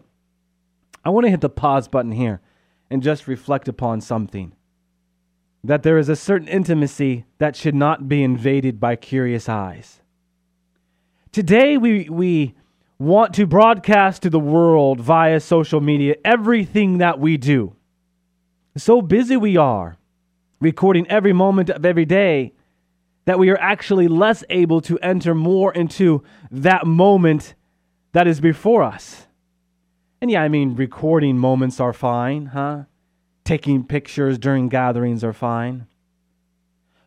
I 1.03 1.09
want 1.09 1.25
to 1.25 1.31
hit 1.31 1.41
the 1.41 1.49
pause 1.49 1.87
button 1.87 2.11
here 2.11 2.41
and 2.89 3.03
just 3.03 3.27
reflect 3.27 3.67
upon 3.67 4.01
something. 4.01 4.53
That 5.63 5.83
there 5.83 5.97
is 5.97 6.09
a 6.09 6.15
certain 6.15 6.47
intimacy 6.47 7.25
that 7.37 7.55
should 7.55 7.75
not 7.75 8.07
be 8.07 8.23
invaded 8.23 8.79
by 8.79 8.95
curious 8.95 9.49
eyes. 9.49 10.01
Today, 11.31 11.77
we, 11.77 12.09
we 12.09 12.55
want 12.97 13.33
to 13.35 13.45
broadcast 13.45 14.21
to 14.23 14.29
the 14.29 14.39
world 14.39 14.99
via 14.99 15.39
social 15.39 15.79
media 15.79 16.15
everything 16.25 16.97
that 16.97 17.19
we 17.19 17.37
do. 17.37 17.75
So 18.75 19.01
busy 19.01 19.37
we 19.37 19.57
are 19.57 19.97
recording 20.59 21.07
every 21.07 21.33
moment 21.33 21.69
of 21.69 21.85
every 21.85 22.05
day 22.05 22.53
that 23.25 23.39
we 23.39 23.49
are 23.49 23.59
actually 23.59 24.07
less 24.07 24.43
able 24.49 24.81
to 24.81 24.97
enter 24.99 25.33
more 25.35 25.73
into 25.73 26.23
that 26.51 26.85
moment 26.85 27.53
that 28.11 28.27
is 28.27 28.41
before 28.41 28.83
us. 28.83 29.27
And 30.21 30.29
yeah, 30.29 30.41
I 30.41 30.49
mean, 30.49 30.75
recording 30.75 31.37
moments 31.37 31.79
are 31.79 31.93
fine, 31.93 32.47
huh? 32.47 32.83
Taking 33.45 33.85
pictures 33.85 34.37
during 34.37 34.67
gatherings 34.67 35.23
are 35.23 35.33
fine. 35.33 35.87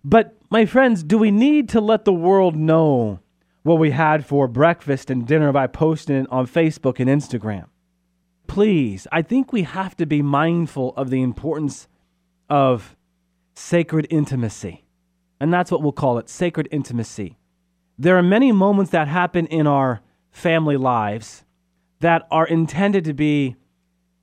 But, 0.04 0.37
my 0.50 0.64
friends, 0.66 1.02
do 1.02 1.18
we 1.18 1.30
need 1.30 1.68
to 1.70 1.80
let 1.80 2.04
the 2.04 2.12
world 2.12 2.56
know 2.56 3.20
what 3.62 3.78
we 3.78 3.90
had 3.90 4.26
for 4.26 4.48
breakfast 4.48 5.10
and 5.10 5.26
dinner 5.26 5.52
by 5.52 5.66
posting 5.66 6.16
it 6.16 6.26
on 6.30 6.46
Facebook 6.46 6.98
and 6.98 7.08
Instagram? 7.08 7.66
Please, 8.46 9.06
I 9.12 9.22
think 9.22 9.52
we 9.52 9.62
have 9.62 9.96
to 9.96 10.06
be 10.06 10.22
mindful 10.22 10.94
of 10.96 11.10
the 11.10 11.22
importance 11.22 11.88
of 12.50 12.96
sacred 13.54 14.06
intimacy. 14.10 14.84
And 15.38 15.52
that's 15.52 15.70
what 15.70 15.82
we'll 15.82 15.92
call 15.92 16.18
it 16.18 16.28
sacred 16.28 16.68
intimacy. 16.70 17.38
There 17.98 18.16
are 18.16 18.22
many 18.22 18.52
moments 18.52 18.90
that 18.92 19.06
happen 19.06 19.46
in 19.46 19.66
our 19.66 20.00
family 20.30 20.76
lives 20.76 21.44
that 22.02 22.26
are 22.30 22.46
intended 22.46 23.04
to 23.04 23.14
be 23.14 23.56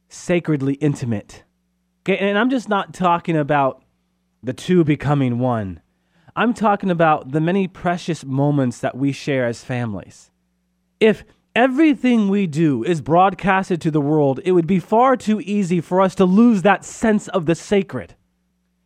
sacredly 0.09 0.73
intimate. 0.75 1.43
Okay, 2.03 2.17
and 2.17 2.37
I'm 2.37 2.49
just 2.49 2.67
not 2.67 2.93
talking 2.93 3.37
about 3.37 3.83
the 4.43 4.53
two 4.53 4.83
becoming 4.83 5.39
one. 5.39 5.81
I'm 6.35 6.53
talking 6.53 6.89
about 6.89 7.31
the 7.31 7.41
many 7.41 7.67
precious 7.67 8.23
moments 8.23 8.79
that 8.79 8.97
we 8.97 9.11
share 9.11 9.45
as 9.45 9.63
families. 9.63 10.29
If 10.99 11.23
everything 11.55 12.27
we 12.27 12.47
do 12.47 12.83
is 12.83 13.01
broadcasted 13.01 13.81
to 13.81 13.91
the 13.91 14.01
world, 14.01 14.41
it 14.43 14.51
would 14.51 14.67
be 14.67 14.79
far 14.79 15.15
too 15.15 15.39
easy 15.41 15.79
for 15.79 16.01
us 16.01 16.15
to 16.15 16.25
lose 16.25 16.61
that 16.61 16.83
sense 16.83 17.27
of 17.29 17.45
the 17.45 17.55
sacred. 17.55 18.15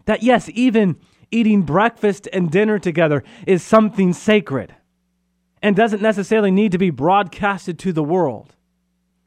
That, 0.06 0.22
yes, 0.22 0.50
even 0.54 0.98
eating 1.32 1.64
breakfast 1.64 2.28
and 2.32 2.52
dinner 2.52 2.78
together 2.78 3.24
is 3.48 3.64
something 3.64 4.14
sacred 4.14 4.76
and 5.64 5.76
doesn't 5.76 6.02
necessarily 6.02 6.52
need 6.52 6.72
to 6.74 6.78
be 6.78 6.92
broadcasted 6.92 7.80
to 7.80 7.92
the 7.92 8.04
world. 8.04 8.56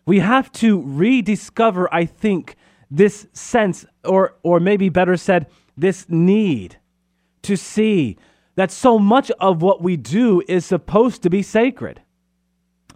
We 0.07 0.21
have 0.21 0.51
to 0.53 0.81
rediscover, 0.83 1.93
I 1.93 2.05
think, 2.05 2.57
this 2.91 3.27
sense, 3.33 3.85
or, 4.05 4.37
or 4.43 4.61
maybe 4.61 4.89
better 4.89 5.17
said, 5.17 5.47
this 5.77 6.09
need 6.09 6.79
to 7.43 7.57
see 7.57 8.17
that 8.55 8.71
so 8.71 8.99
much 8.99 9.31
of 9.33 9.61
what 9.61 9.83
we 9.83 9.97
do 9.97 10.43
is 10.49 10.65
supposed 10.65 11.23
to 11.23 11.31
be 11.31 11.43
sacred. 11.43 12.01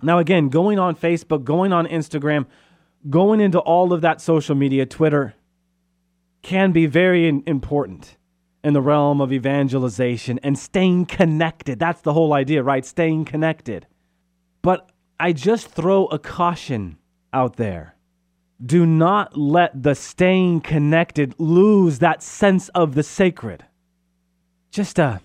Now, 0.03 0.19
again, 0.19 0.49
going 0.49 0.79
on 0.79 0.97
Facebook, 0.97 1.45
going 1.45 1.73
on 1.73 1.87
Instagram, 1.87 2.47
going 3.09 3.41
into 3.41 3.59
all 3.59 3.93
of 3.93 4.01
that 4.01 4.21
social 4.21 4.55
media, 4.55 4.87
Twitter, 4.87 5.35
can 6.43 6.73
be 6.73 6.87
very 6.87 7.29
important 7.47 8.17
in 8.63 8.73
the 8.73 8.81
realm 8.81 9.21
of 9.21 9.33
evangelization 9.33 10.39
and 10.43 10.59
staying 10.59 11.07
connected. 11.07 11.79
That's 11.79 12.01
the 12.01 12.13
whole 12.13 12.33
idea, 12.33 12.63
right? 12.63 12.85
Staying 12.85 13.27
connected. 13.27 13.87
But 14.63 14.91
I 15.19 15.33
just 15.33 15.69
throw 15.69 16.07
a 16.07 16.19
caution 16.19 16.97
out 17.33 17.57
there. 17.57 17.95
Do 18.65 18.85
not 18.85 19.37
let 19.37 19.83
the 19.83 19.95
staying 19.95 20.61
connected 20.61 21.35
lose 21.39 21.99
that 21.99 22.23
sense 22.23 22.69
of 22.71 22.95
the 22.95 23.03
sacred. 23.03 23.65
Just 24.71 24.99
a 24.99 25.21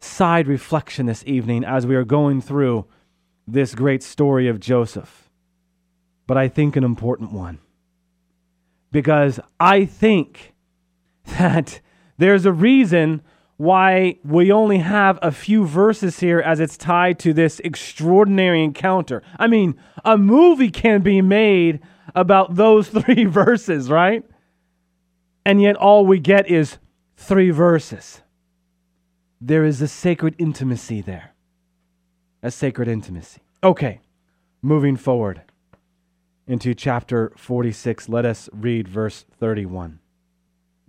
side 0.00 0.46
reflection 0.46 1.06
this 1.06 1.24
evening 1.26 1.64
as 1.64 1.86
we 1.86 1.96
are 1.96 2.04
going 2.04 2.40
through 2.40 2.86
this 3.46 3.74
great 3.74 4.02
story 4.02 4.46
of 4.46 4.60
Joseph, 4.60 5.28
but 6.26 6.36
I 6.36 6.48
think 6.48 6.76
an 6.76 6.84
important 6.84 7.32
one. 7.32 7.58
Because 8.92 9.40
I 9.58 9.84
think 9.84 10.54
that 11.38 11.80
there's 12.16 12.46
a 12.46 12.52
reason 12.52 13.22
why 13.58 14.16
we 14.24 14.50
only 14.52 14.78
have 14.78 15.18
a 15.20 15.32
few 15.32 15.66
verses 15.66 16.20
here 16.20 16.38
as 16.38 16.60
it's 16.60 16.76
tied 16.76 17.18
to 17.18 17.34
this 17.34 17.60
extraordinary 17.60 18.62
encounter. 18.62 19.20
I 19.36 19.48
mean, 19.48 19.74
a 20.04 20.16
movie 20.16 20.70
can 20.70 21.02
be 21.02 21.20
made 21.20 21.80
about 22.14 22.54
those 22.54 22.88
three 23.02 23.24
verses, 23.24 23.90
right? 23.90 24.24
And 25.44 25.60
yet 25.60 25.76
all 25.76 26.06
we 26.06 26.20
get 26.20 26.48
is 26.48 26.78
three 27.16 27.50
verses. 27.50 28.22
There 29.40 29.64
is 29.64 29.82
a 29.82 29.88
sacred 29.88 30.36
intimacy 30.38 31.00
there. 31.00 31.34
A 32.42 32.52
sacred 32.52 32.86
intimacy. 32.86 33.40
Okay, 33.64 34.00
moving 34.62 34.96
forward 34.96 35.42
into 36.46 36.74
chapter 36.74 37.32
46, 37.36 38.08
let 38.08 38.24
us 38.24 38.48
read 38.52 38.86
verse 38.86 39.24
31. 39.38 39.98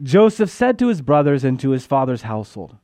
Joseph 0.01 0.49
said 0.49 0.79
to 0.79 0.87
his 0.87 1.01
brothers 1.01 1.43
and 1.43 1.59
to 1.59 1.71
his 1.71 1.85
father's 1.85 2.21
household, 2.21 2.77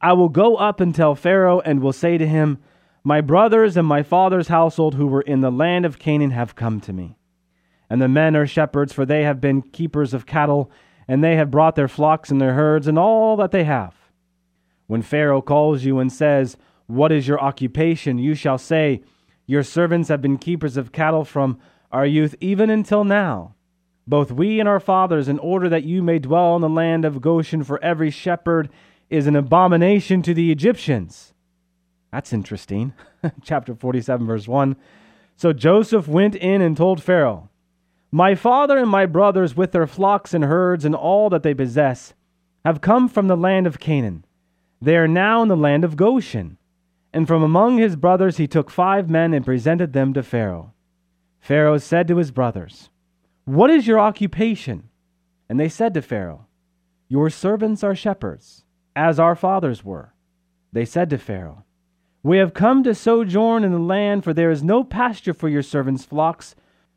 I 0.00 0.12
will 0.14 0.28
go 0.28 0.56
up 0.56 0.80
and 0.80 0.92
tell 0.92 1.14
Pharaoh 1.14 1.60
and 1.60 1.80
will 1.80 1.92
say 1.92 2.18
to 2.18 2.26
him, 2.26 2.58
My 3.04 3.20
brothers 3.20 3.76
and 3.76 3.86
my 3.86 4.02
father's 4.02 4.48
household 4.48 4.96
who 4.96 5.06
were 5.06 5.20
in 5.20 5.40
the 5.40 5.52
land 5.52 5.86
of 5.86 6.00
Canaan 6.00 6.32
have 6.32 6.56
come 6.56 6.80
to 6.80 6.92
me. 6.92 7.16
And 7.88 8.02
the 8.02 8.08
men 8.08 8.34
are 8.34 8.46
shepherds, 8.46 8.92
for 8.92 9.06
they 9.06 9.22
have 9.22 9.40
been 9.40 9.62
keepers 9.62 10.12
of 10.12 10.26
cattle, 10.26 10.70
and 11.06 11.22
they 11.22 11.36
have 11.36 11.50
brought 11.50 11.76
their 11.76 11.88
flocks 11.88 12.30
and 12.30 12.40
their 12.40 12.54
herds 12.54 12.88
and 12.88 12.98
all 12.98 13.36
that 13.36 13.52
they 13.52 13.64
have. 13.64 13.94
When 14.88 15.02
Pharaoh 15.02 15.42
calls 15.42 15.84
you 15.84 16.00
and 16.00 16.12
says, 16.12 16.56
What 16.86 17.12
is 17.12 17.28
your 17.28 17.40
occupation? 17.40 18.18
you 18.18 18.34
shall 18.34 18.58
say, 18.58 19.02
Your 19.46 19.62
servants 19.62 20.08
have 20.08 20.20
been 20.20 20.38
keepers 20.38 20.76
of 20.76 20.90
cattle 20.90 21.24
from 21.24 21.60
our 21.92 22.06
youth 22.06 22.34
even 22.40 22.68
until 22.68 23.04
now 23.04 23.54
both 24.06 24.32
we 24.32 24.58
and 24.58 24.68
our 24.68 24.80
fathers, 24.80 25.28
in 25.28 25.38
order 25.38 25.68
that 25.68 25.84
you 25.84 26.02
may 26.02 26.18
dwell 26.18 26.56
in 26.56 26.62
the 26.62 26.68
land 26.68 27.04
of 27.04 27.20
Goshen, 27.20 27.62
for 27.62 27.82
every 27.82 28.10
shepherd 28.10 28.68
is 29.08 29.26
an 29.26 29.36
abomination 29.36 30.22
to 30.22 30.34
the 30.34 30.50
Egyptians. 30.50 31.32
That's 32.10 32.32
interesting. 32.32 32.92
Chapter 33.42 33.74
47, 33.74 34.26
verse 34.26 34.48
1. 34.48 34.76
So 35.36 35.52
Joseph 35.52 36.08
went 36.08 36.34
in 36.34 36.60
and 36.60 36.76
told 36.76 37.02
Pharaoh, 37.02 37.48
My 38.10 38.34
father 38.34 38.78
and 38.78 38.88
my 38.88 39.06
brothers, 39.06 39.56
with 39.56 39.72
their 39.72 39.86
flocks 39.86 40.34
and 40.34 40.44
herds 40.44 40.84
and 40.84 40.94
all 40.94 41.30
that 41.30 41.42
they 41.42 41.54
possess, 41.54 42.14
have 42.64 42.80
come 42.80 43.08
from 43.08 43.28
the 43.28 43.36
land 43.36 43.66
of 43.66 43.80
Canaan. 43.80 44.24
They 44.80 44.96
are 44.96 45.08
now 45.08 45.42
in 45.42 45.48
the 45.48 45.56
land 45.56 45.84
of 45.84 45.96
Goshen. 45.96 46.58
And 47.12 47.26
from 47.26 47.42
among 47.42 47.78
his 47.78 47.96
brothers 47.96 48.36
he 48.36 48.46
took 48.46 48.70
five 48.70 49.08
men 49.08 49.34
and 49.34 49.44
presented 49.44 49.92
them 49.92 50.12
to 50.14 50.22
Pharaoh. 50.22 50.72
Pharaoh 51.40 51.78
said 51.78 52.08
to 52.08 52.16
his 52.16 52.30
brothers, 52.30 52.88
What 53.44 53.70
is 53.70 53.86
your 53.86 53.98
occupation? 53.98 54.88
And 55.48 55.58
they 55.58 55.68
said 55.68 55.94
to 55.94 56.02
Pharaoh, 56.02 56.46
Your 57.08 57.28
servants 57.28 57.82
are 57.82 57.94
shepherds, 57.94 58.64
as 58.94 59.18
our 59.18 59.34
fathers 59.34 59.84
were. 59.84 60.14
They 60.72 60.84
said 60.84 61.10
to 61.10 61.18
Pharaoh, 61.18 61.64
We 62.22 62.38
have 62.38 62.54
come 62.54 62.84
to 62.84 62.94
sojourn 62.94 63.64
in 63.64 63.72
the 63.72 63.78
land, 63.78 64.24
for 64.24 64.32
there 64.32 64.50
is 64.50 64.62
no 64.62 64.84
pasture 64.84 65.34
for 65.34 65.48
your 65.48 65.62
servants' 65.62 66.04
flocks, 66.04 66.54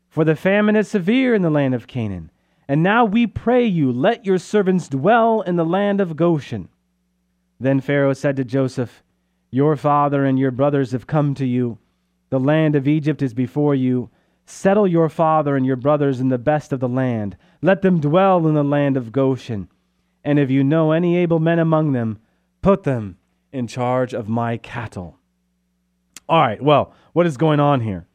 for 0.08 0.24
the 0.24 0.36
famine 0.36 0.76
is 0.76 0.88
severe 0.88 1.34
in 1.34 1.42
the 1.42 1.50
land 1.50 1.74
of 1.74 1.86
Canaan. 1.86 2.30
And 2.68 2.82
now 2.82 3.04
we 3.04 3.26
pray 3.26 3.64
you, 3.64 3.92
let 3.92 4.24
your 4.24 4.38
servants 4.38 4.88
dwell 4.88 5.40
in 5.40 5.56
the 5.56 5.64
land 5.64 6.00
of 6.00 6.16
Goshen. 6.16 6.68
Then 7.60 7.80
Pharaoh 7.80 8.12
said 8.12 8.36
to 8.36 8.44
Joseph, 8.44 9.02
Your 9.50 9.76
father 9.76 10.24
and 10.24 10.38
your 10.38 10.50
brothers 10.50 10.92
have 10.92 11.06
come 11.06 11.34
to 11.34 11.46
you. 11.46 11.78
The 12.30 12.40
land 12.40 12.74
of 12.74 12.88
Egypt 12.88 13.22
is 13.22 13.34
before 13.34 13.74
you. 13.74 14.10
Settle 14.46 14.86
your 14.86 15.08
father 15.08 15.56
and 15.56 15.66
your 15.66 15.76
brothers 15.76 16.20
in 16.20 16.28
the 16.28 16.38
best 16.38 16.72
of 16.72 16.80
the 16.80 16.88
land. 16.88 17.36
Let 17.60 17.82
them 17.82 18.00
dwell 18.00 18.46
in 18.46 18.54
the 18.54 18.64
land 18.64 18.96
of 18.96 19.10
Goshen. 19.10 19.68
And 20.24 20.38
if 20.38 20.50
you 20.50 20.62
know 20.62 20.92
any 20.92 21.16
able 21.16 21.40
men 21.40 21.58
among 21.58 21.92
them, 21.92 22.18
put 22.62 22.84
them 22.84 23.18
in 23.52 23.66
charge 23.66 24.14
of 24.14 24.28
my 24.28 24.56
cattle. 24.56 25.18
All 26.28 26.40
right, 26.40 26.62
well, 26.62 26.94
what 27.12 27.26
is 27.26 27.36
going 27.36 27.60
on 27.60 27.80
here? 27.80 28.06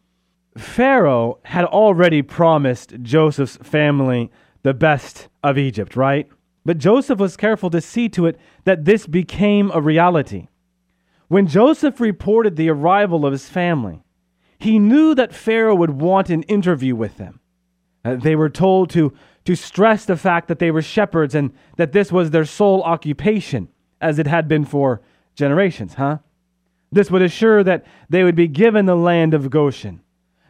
Pharaoh 0.58 1.40
had 1.44 1.66
already 1.66 2.22
promised 2.22 2.96
Joseph's 3.02 3.58
family 3.58 4.32
the 4.64 4.74
best 4.74 5.30
of 5.44 5.58
Egypt, 5.58 5.96
right? 5.96 6.30
But 6.66 6.78
Joseph 6.78 7.20
was 7.20 7.38
careful 7.38 7.70
to 7.70 7.82
see 7.82 8.10
to 8.10 8.26
it 8.26 8.40
that 8.66 8.86
this 8.86 9.08
became 9.08 9.72
a 9.74 9.82
reality. 9.82 10.48
When 11.28 11.48
Joseph 11.48 12.00
reported 12.00 12.56
the 12.56 12.70
arrival 12.70 13.26
of 13.26 13.32
his 13.32 13.50
family, 13.50 14.04
he 14.62 14.80
knew 14.80 15.16
that 15.16 15.34
Pharaoh 15.34 15.76
would 15.76 15.90
want 15.90 16.30
an 16.30 16.44
interview 16.44 16.96
with 16.96 17.18
them. 17.18 17.40
Uh, 18.06 18.16
they 18.16 18.36
were 18.36 18.50
told 18.50 18.90
to, 18.92 19.14
to 19.46 19.56
stress 19.56 20.06
the 20.06 20.16
fact 20.16 20.48
that 20.48 20.60
they 20.60 20.72
were 20.72 20.82
shepherds 20.82 21.36
and 21.36 21.52
that 21.78 21.92
this 21.92 22.12
was 22.12 22.30
their 22.30 22.46
sole 22.46 22.84
occupation, 22.84 23.68
as 24.00 24.20
it 24.20 24.28
had 24.28 24.48
been 24.48 24.66
for 24.66 25.02
generations, 25.36 25.96
huh? 25.96 26.20
This 26.92 27.10
would 27.10 27.22
assure 27.22 27.64
that 27.64 27.86
they 28.10 28.24
would 28.24 28.36
be 28.36 28.48
given 28.48 28.86
the 28.86 28.96
land 28.96 29.34
of 29.34 29.50
Goshen, 29.50 30.02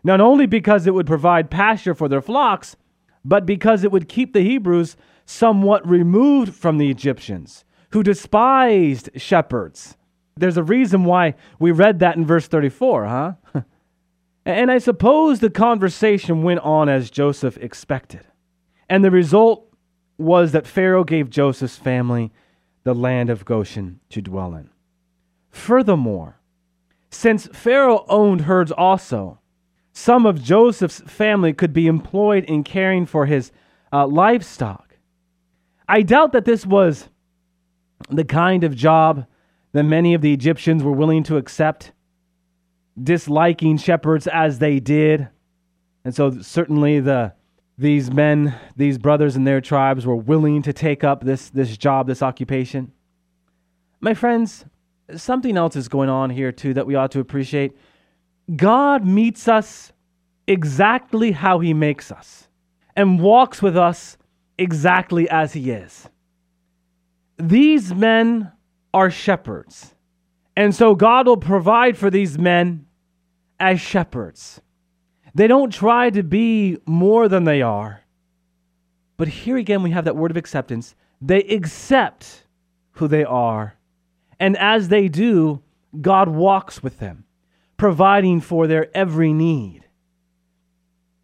not 0.03 0.19
only 0.19 0.45
because 0.45 0.87
it 0.87 0.93
would 0.93 1.07
provide 1.07 1.51
pasture 1.51 1.93
for 1.93 2.09
their 2.09 2.21
flocks, 2.21 2.75
but 3.23 3.45
because 3.45 3.83
it 3.83 3.91
would 3.91 4.09
keep 4.09 4.33
the 4.33 4.41
Hebrews 4.41 4.97
somewhat 5.25 5.87
removed 5.87 6.53
from 6.53 6.77
the 6.77 6.89
Egyptians, 6.89 7.63
who 7.91 8.03
despised 8.03 9.09
shepherds. 9.15 9.95
There's 10.35 10.57
a 10.57 10.63
reason 10.63 11.05
why 11.05 11.35
we 11.59 11.71
read 11.71 11.99
that 11.99 12.17
in 12.17 12.25
verse 12.25 12.47
34, 12.47 13.05
huh? 13.05 13.33
and 14.45 14.71
I 14.71 14.77
suppose 14.79 15.39
the 15.39 15.49
conversation 15.49 16.43
went 16.43 16.61
on 16.61 16.89
as 16.89 17.11
Joseph 17.11 17.57
expected. 17.57 18.21
And 18.89 19.03
the 19.03 19.11
result 19.11 19.67
was 20.17 20.51
that 20.51 20.67
Pharaoh 20.67 21.03
gave 21.03 21.29
Joseph's 21.29 21.77
family 21.77 22.31
the 22.83 22.95
land 22.95 23.29
of 23.29 23.45
Goshen 23.45 23.99
to 24.09 24.21
dwell 24.21 24.55
in. 24.55 24.69
Furthermore, 25.49 26.39
since 27.09 27.47
Pharaoh 27.47 28.05
owned 28.07 28.41
herds 28.41 28.71
also, 28.71 29.39
some 29.93 30.25
of 30.25 30.41
Joseph's 30.41 31.01
family 31.01 31.53
could 31.53 31.73
be 31.73 31.87
employed 31.87 32.45
in 32.45 32.63
caring 32.63 33.05
for 33.05 33.25
his 33.25 33.51
uh, 33.91 34.07
livestock. 34.07 34.97
I 35.87 36.01
doubt 36.01 36.31
that 36.31 36.45
this 36.45 36.65
was 36.65 37.09
the 38.09 38.23
kind 38.23 38.63
of 38.63 38.75
job 38.75 39.25
that 39.73 39.83
many 39.83 40.13
of 40.13 40.21
the 40.21 40.33
Egyptians 40.33 40.83
were 40.83 40.91
willing 40.91 41.23
to 41.23 41.37
accept, 41.37 41.91
disliking 43.01 43.77
shepherds 43.77 44.27
as 44.27 44.59
they 44.59 44.79
did. 44.79 45.27
And 46.03 46.15
so, 46.15 46.41
certainly, 46.41 46.99
the, 46.99 47.33
these 47.77 48.11
men, 48.11 48.55
these 48.75 48.97
brothers 48.97 49.35
in 49.35 49.43
their 49.43 49.61
tribes, 49.61 50.05
were 50.05 50.15
willing 50.15 50.61
to 50.63 50.73
take 50.73 51.03
up 51.03 51.23
this, 51.23 51.49
this 51.49 51.77
job, 51.77 52.07
this 52.07 52.21
occupation. 52.21 52.91
My 53.99 54.13
friends, 54.13 54.65
something 55.15 55.57
else 55.57 55.75
is 55.75 55.87
going 55.87 56.09
on 56.09 56.29
here, 56.29 56.51
too, 56.51 56.73
that 56.73 56.87
we 56.87 56.95
ought 56.95 57.11
to 57.11 57.19
appreciate. 57.19 57.77
God 58.55 59.05
meets 59.05 59.47
us 59.47 59.93
exactly 60.47 61.31
how 61.31 61.59
He 61.59 61.73
makes 61.73 62.11
us 62.11 62.47
and 62.95 63.19
walks 63.19 63.61
with 63.61 63.77
us 63.77 64.17
exactly 64.57 65.29
as 65.29 65.53
He 65.53 65.71
is. 65.71 66.09
These 67.37 67.93
men 67.93 68.51
are 68.93 69.09
shepherds. 69.09 69.93
And 70.55 70.75
so 70.75 70.95
God 70.95 71.27
will 71.27 71.37
provide 71.37 71.97
for 71.97 72.09
these 72.09 72.37
men 72.37 72.85
as 73.59 73.79
shepherds. 73.79 74.61
They 75.33 75.47
don't 75.47 75.71
try 75.71 76.09
to 76.09 76.23
be 76.23 76.77
more 76.85 77.27
than 77.27 77.45
they 77.45 77.61
are. 77.61 78.01
But 79.17 79.27
here 79.27 79.57
again, 79.57 79.83
we 79.83 79.91
have 79.91 80.05
that 80.05 80.15
word 80.15 80.31
of 80.31 80.37
acceptance. 80.37 80.95
They 81.21 81.41
accept 81.41 82.47
who 82.93 83.07
they 83.07 83.23
are. 83.23 83.75
And 84.39 84.57
as 84.57 84.89
they 84.89 85.07
do, 85.07 85.61
God 85.99 86.27
walks 86.27 86.81
with 86.81 86.99
them 86.99 87.25
providing 87.77 88.41
for 88.41 88.67
their 88.67 88.95
every 88.95 89.33
need. 89.33 89.83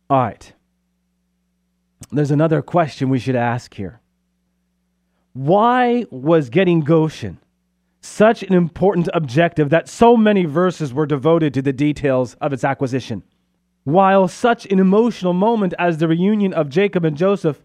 All 0.10 0.20
right. 0.20 0.54
There's 2.12 2.32
another 2.32 2.62
question 2.62 3.10
we 3.10 3.20
should 3.20 3.36
ask 3.36 3.74
here. 3.74 4.00
Why 5.34 6.06
was 6.10 6.50
getting 6.50 6.80
Goshen 6.80 7.40
such 8.08 8.44
an 8.44 8.54
important 8.54 9.10
objective 9.14 9.70
that 9.70 9.90
so 9.90 10.18
many 10.18 10.46
verses 10.46 10.94
were 10.94 11.06
devoted 11.06 11.54
to 11.54 11.62
the 11.62 11.74
details 11.74 12.36
of 12.36 12.54
its 12.54 12.64
acquisition? 12.64 13.24
While 13.84 14.28
such 14.28 14.66
an 14.66 14.80
emotional 14.80 15.34
moment 15.34 15.74
as 15.78 15.98
the 15.98 16.08
reunion 16.08 16.54
of 16.54 16.70
Jacob 16.70 17.06
and 17.06 17.16
Joseph 17.16 17.62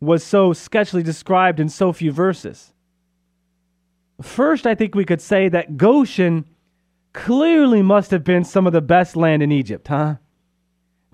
was 0.00 0.22
so 0.22 0.52
sketchily 0.52 1.02
described 1.02 1.58
in 1.58 1.68
so 1.68 1.92
few 1.92 2.12
verses. 2.12 2.72
First, 4.20 4.66
I 4.66 4.74
think 4.74 4.94
we 4.94 5.04
could 5.04 5.20
say 5.20 5.48
that 5.48 5.76
Goshen 5.76 6.46
clearly 7.12 7.82
must 7.82 8.10
have 8.10 8.24
been 8.24 8.44
some 8.44 8.66
of 8.66 8.72
the 8.72 8.80
best 8.80 9.16
land 9.16 9.42
in 9.42 9.52
Egypt, 9.52 9.88
huh? 9.88 10.16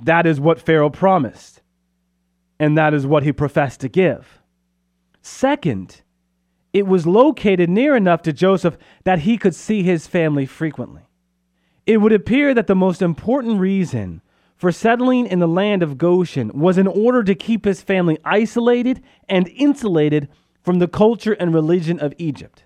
That 0.03 0.27
is 0.27 0.41
what 0.41 0.61
Pharaoh 0.61 0.91
promised, 0.91 1.63
and 2.59 2.77
that 2.77 2.93
is 2.93 3.07
what 3.07 3.23
he 3.23 3.33
professed 3.33 3.81
to 3.81 3.89
give. 3.89 4.41
Second, 5.21 6.03
it 6.73 6.87
was 6.87 7.07
located 7.07 7.69
near 7.69 7.95
enough 7.95 8.23
to 8.23 8.33
Joseph 8.33 8.79
that 9.05 9.21
he 9.21 9.37
could 9.37 9.55
see 9.55 9.83
his 9.83 10.07
family 10.07 10.47
frequently. 10.47 11.03
It 11.87 11.99
would 11.99 12.13
appear 12.13 12.55
that 12.55 12.67
the 12.67 12.75
most 12.75 13.03
important 13.03 13.61
reason 13.61 14.23
for 14.57 14.71
settling 14.71 15.27
in 15.27 15.41
the 15.41 15.49
land 15.49 15.83
of 15.83 15.99
Goshen 15.99 16.51
was 16.55 16.79
in 16.79 16.87
order 16.87 17.25
to 17.25 17.35
keep 17.35 17.65
his 17.65 17.83
family 17.83 18.19
isolated 18.25 19.03
and 19.29 19.49
insulated 19.49 20.29
from 20.63 20.79
the 20.79 20.87
culture 20.89 21.33
and 21.33 21.53
religion 21.53 21.99
of 21.99 22.15
Egypt. 22.17 22.65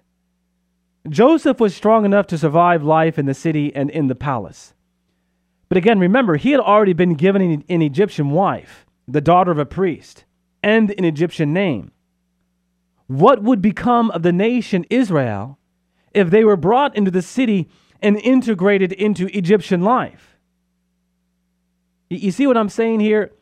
Joseph 1.09 1.59
was 1.61 1.75
strong 1.75 2.05
enough 2.05 2.27
to 2.27 2.39
survive 2.39 2.83
life 2.83 3.19
in 3.19 3.27
the 3.27 3.35
city 3.35 3.75
and 3.75 3.91
in 3.91 4.09
the 4.09 4.15
palace. 4.15 4.75
But 5.69 5.79
again, 5.79 5.99
remember, 5.99 6.37
he 6.37 6.51
had 6.51 6.61
already 6.61 6.93
been 6.93 7.15
given 7.15 7.65
an 7.69 7.83
Egyptian 7.83 8.31
wife, 8.31 8.87
the 9.09 9.21
daughter 9.21 9.51
of 9.51 9.59
a 9.59 9.67
priest, 9.67 10.25
and 10.63 10.91
an 10.99 11.05
Egyptian 11.05 11.53
name. 11.53 11.93
What 13.07 13.43
would 13.43 13.63
become 13.63 14.11
of 14.11 14.23
the 14.23 14.33
nation 14.33 14.85
Israel 14.91 15.59
if 16.13 16.31
they 16.31 16.45
were 16.45 16.57
brought 16.57 16.97
into 16.97 17.11
the 17.11 17.23
city 17.23 17.69
and 18.03 18.17
integrated 18.17 18.93
into 18.93 19.27
Egyptian 19.37 19.83
life? 19.83 20.37
You 22.11 22.31
see 22.31 22.47
what 22.47 22.57
I'm 22.57 22.69
saying 22.69 23.01
here? 23.01 23.33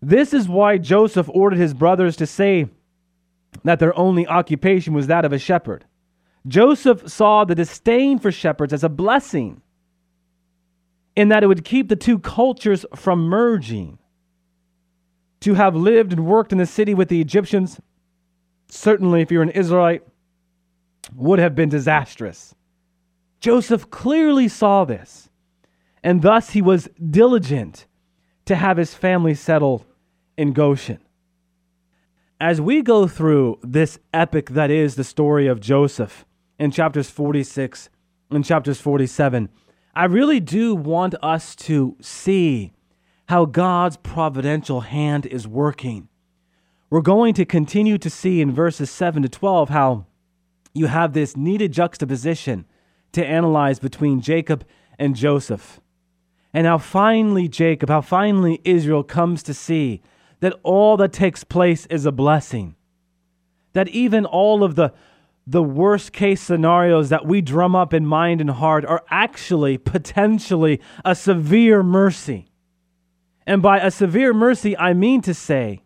This 0.00 0.34
is 0.34 0.48
why 0.48 0.78
Joseph 0.78 1.28
ordered 1.32 1.58
his 1.58 1.74
brothers 1.74 2.16
to 2.16 2.26
say 2.26 2.66
that 3.64 3.78
their 3.78 3.96
only 3.96 4.26
occupation 4.26 4.94
was 4.94 5.06
that 5.06 5.24
of 5.24 5.32
a 5.32 5.38
shepherd. 5.38 5.84
Joseph 6.46 7.08
saw 7.08 7.44
the 7.44 7.54
disdain 7.54 8.18
for 8.18 8.32
shepherds 8.32 8.72
as 8.72 8.82
a 8.82 8.88
blessing 8.88 9.62
in 11.14 11.28
that 11.28 11.42
it 11.42 11.46
would 11.46 11.64
keep 11.64 11.88
the 11.88 11.96
two 11.96 12.18
cultures 12.18 12.84
from 12.96 13.20
merging. 13.20 13.98
To 15.40 15.54
have 15.54 15.74
lived 15.74 16.12
and 16.12 16.24
worked 16.24 16.52
in 16.52 16.58
the 16.58 16.66
city 16.66 16.94
with 16.94 17.08
the 17.08 17.20
Egyptians, 17.20 17.80
certainly 18.68 19.20
if 19.20 19.30
you're 19.30 19.42
an 19.42 19.50
Israelite, 19.50 20.02
would 21.14 21.38
have 21.38 21.54
been 21.54 21.68
disastrous. 21.68 22.54
Joseph 23.40 23.90
clearly 23.90 24.48
saw 24.48 24.84
this, 24.84 25.28
and 26.02 26.22
thus 26.22 26.50
he 26.50 26.62
was 26.62 26.88
diligent 27.10 27.86
to 28.44 28.54
have 28.54 28.76
his 28.76 28.94
family 28.94 29.34
settled 29.34 29.84
in 30.36 30.52
Goshen. 30.52 30.98
As 32.40 32.60
we 32.60 32.82
go 32.82 33.06
through 33.06 33.58
this 33.62 33.98
epic 34.12 34.50
that 34.50 34.70
is 34.70 34.94
the 34.94 35.04
story 35.04 35.46
of 35.46 35.60
Joseph, 35.60 36.24
in 36.58 36.70
chapters 36.70 37.10
46 37.10 37.88
and 38.30 38.44
chapters 38.44 38.80
47, 38.80 39.48
I 39.94 40.04
really 40.04 40.40
do 40.40 40.74
want 40.74 41.14
us 41.22 41.54
to 41.56 41.96
see 42.00 42.72
how 43.28 43.44
God's 43.44 43.96
providential 43.96 44.80
hand 44.80 45.26
is 45.26 45.46
working. 45.46 46.08
We're 46.92 47.00
going 47.00 47.32
to 47.34 47.46
continue 47.46 47.96
to 47.96 48.10
see 48.10 48.42
in 48.42 48.52
verses 48.52 48.90
7 48.90 49.22
to 49.22 49.28
12 49.30 49.70
how 49.70 50.04
you 50.74 50.88
have 50.88 51.14
this 51.14 51.38
needed 51.38 51.72
juxtaposition 51.72 52.66
to 53.12 53.24
analyze 53.24 53.78
between 53.78 54.20
Jacob 54.20 54.66
and 54.98 55.16
Joseph. 55.16 55.80
And 56.52 56.66
how 56.66 56.76
finally 56.76 57.48
Jacob, 57.48 57.88
how 57.88 58.02
finally 58.02 58.60
Israel 58.64 59.04
comes 59.04 59.42
to 59.44 59.54
see 59.54 60.02
that 60.40 60.52
all 60.62 60.98
that 60.98 61.14
takes 61.14 61.44
place 61.44 61.86
is 61.86 62.04
a 62.04 62.12
blessing. 62.12 62.76
That 63.72 63.88
even 63.88 64.26
all 64.26 64.62
of 64.62 64.74
the, 64.74 64.92
the 65.46 65.62
worst 65.62 66.12
case 66.12 66.42
scenarios 66.42 67.08
that 67.08 67.24
we 67.24 67.40
drum 67.40 67.74
up 67.74 67.94
in 67.94 68.04
mind 68.04 68.42
and 68.42 68.50
heart 68.50 68.84
are 68.84 69.02
actually 69.08 69.78
potentially 69.78 70.78
a 71.06 71.14
severe 71.14 71.82
mercy. 71.82 72.50
And 73.46 73.62
by 73.62 73.78
a 73.78 73.90
severe 73.90 74.34
mercy, 74.34 74.76
I 74.76 74.92
mean 74.92 75.22
to 75.22 75.32
say 75.32 75.80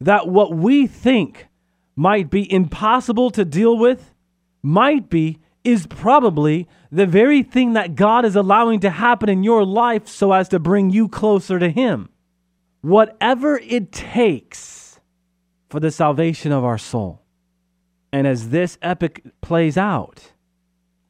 that 0.00 0.28
what 0.28 0.54
we 0.54 0.86
think 0.86 1.48
might 1.96 2.30
be 2.30 2.50
impossible 2.52 3.30
to 3.30 3.44
deal 3.44 3.76
with 3.76 4.14
might 4.62 5.08
be 5.08 5.38
is 5.64 5.86
probably 5.86 6.68
the 6.90 7.06
very 7.06 7.42
thing 7.42 7.72
that 7.72 7.94
God 7.94 8.24
is 8.24 8.36
allowing 8.36 8.80
to 8.80 8.90
happen 8.90 9.28
in 9.28 9.42
your 9.42 9.64
life 9.64 10.06
so 10.08 10.32
as 10.32 10.48
to 10.50 10.58
bring 10.58 10.90
you 10.90 11.08
closer 11.08 11.58
to 11.58 11.68
Him. 11.68 12.08
Whatever 12.80 13.58
it 13.58 13.92
takes 13.92 15.00
for 15.68 15.80
the 15.80 15.90
salvation 15.90 16.52
of 16.52 16.64
our 16.64 16.78
soul. 16.78 17.22
And 18.12 18.26
as 18.26 18.48
this 18.48 18.78
epic 18.80 19.22
plays 19.40 19.76
out, 19.76 20.32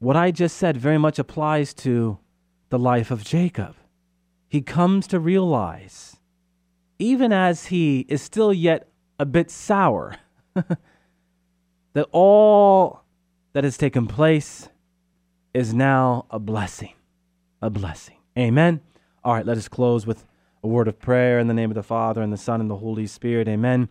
what 0.00 0.16
I 0.16 0.30
just 0.30 0.56
said 0.56 0.76
very 0.76 0.98
much 0.98 1.18
applies 1.18 1.74
to 1.74 2.18
the 2.70 2.78
life 2.78 3.10
of 3.10 3.24
Jacob. 3.24 3.76
He 4.48 4.62
comes 4.62 5.06
to 5.08 5.20
realize, 5.20 6.07
even 6.98 7.32
as 7.32 7.66
he 7.66 8.00
is 8.08 8.22
still 8.22 8.52
yet 8.52 8.88
a 9.18 9.26
bit 9.26 9.50
sour, 9.50 10.16
that 11.92 12.06
all 12.12 13.02
that 13.52 13.64
has 13.64 13.76
taken 13.76 14.06
place 14.06 14.68
is 15.54 15.72
now 15.74 16.26
a 16.30 16.38
blessing. 16.38 16.94
A 17.62 17.70
blessing. 17.70 18.16
Amen. 18.36 18.80
All 19.24 19.34
right, 19.34 19.46
let 19.46 19.56
us 19.56 19.68
close 19.68 20.06
with 20.06 20.24
a 20.62 20.68
word 20.68 20.88
of 20.88 20.98
prayer 20.98 21.38
in 21.38 21.46
the 21.46 21.54
name 21.54 21.70
of 21.70 21.74
the 21.74 21.82
Father, 21.82 22.22
and 22.22 22.32
the 22.32 22.36
Son, 22.36 22.60
and 22.60 22.70
the 22.70 22.76
Holy 22.76 23.06
Spirit. 23.06 23.48
Amen. 23.48 23.88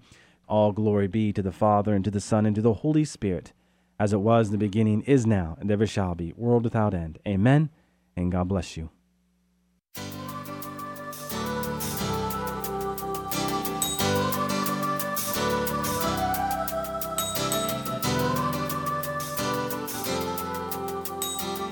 All 0.48 0.72
glory 0.72 1.08
be 1.08 1.34
to 1.34 1.42
the 1.42 1.52
Father, 1.52 1.94
and 1.94 2.04
to 2.06 2.12
the 2.12 2.22
Son, 2.22 2.46
and 2.46 2.56
to 2.56 2.62
the 2.62 2.76
Holy 2.76 3.06
Spirit, 3.06 3.54
as 4.00 4.14
it 4.14 4.22
was 4.22 4.48
in 4.48 4.52
the 4.54 4.58
beginning, 4.58 5.02
is 5.04 5.26
now, 5.26 5.58
and 5.60 5.70
ever 5.72 5.88
shall 5.88 6.16
be, 6.16 6.34
world 6.38 6.64
without 6.64 6.94
end. 6.94 7.20
Amen. 7.28 7.70
And 8.16 8.32
God 8.32 8.48
bless 8.48 8.78
you. 8.78 8.90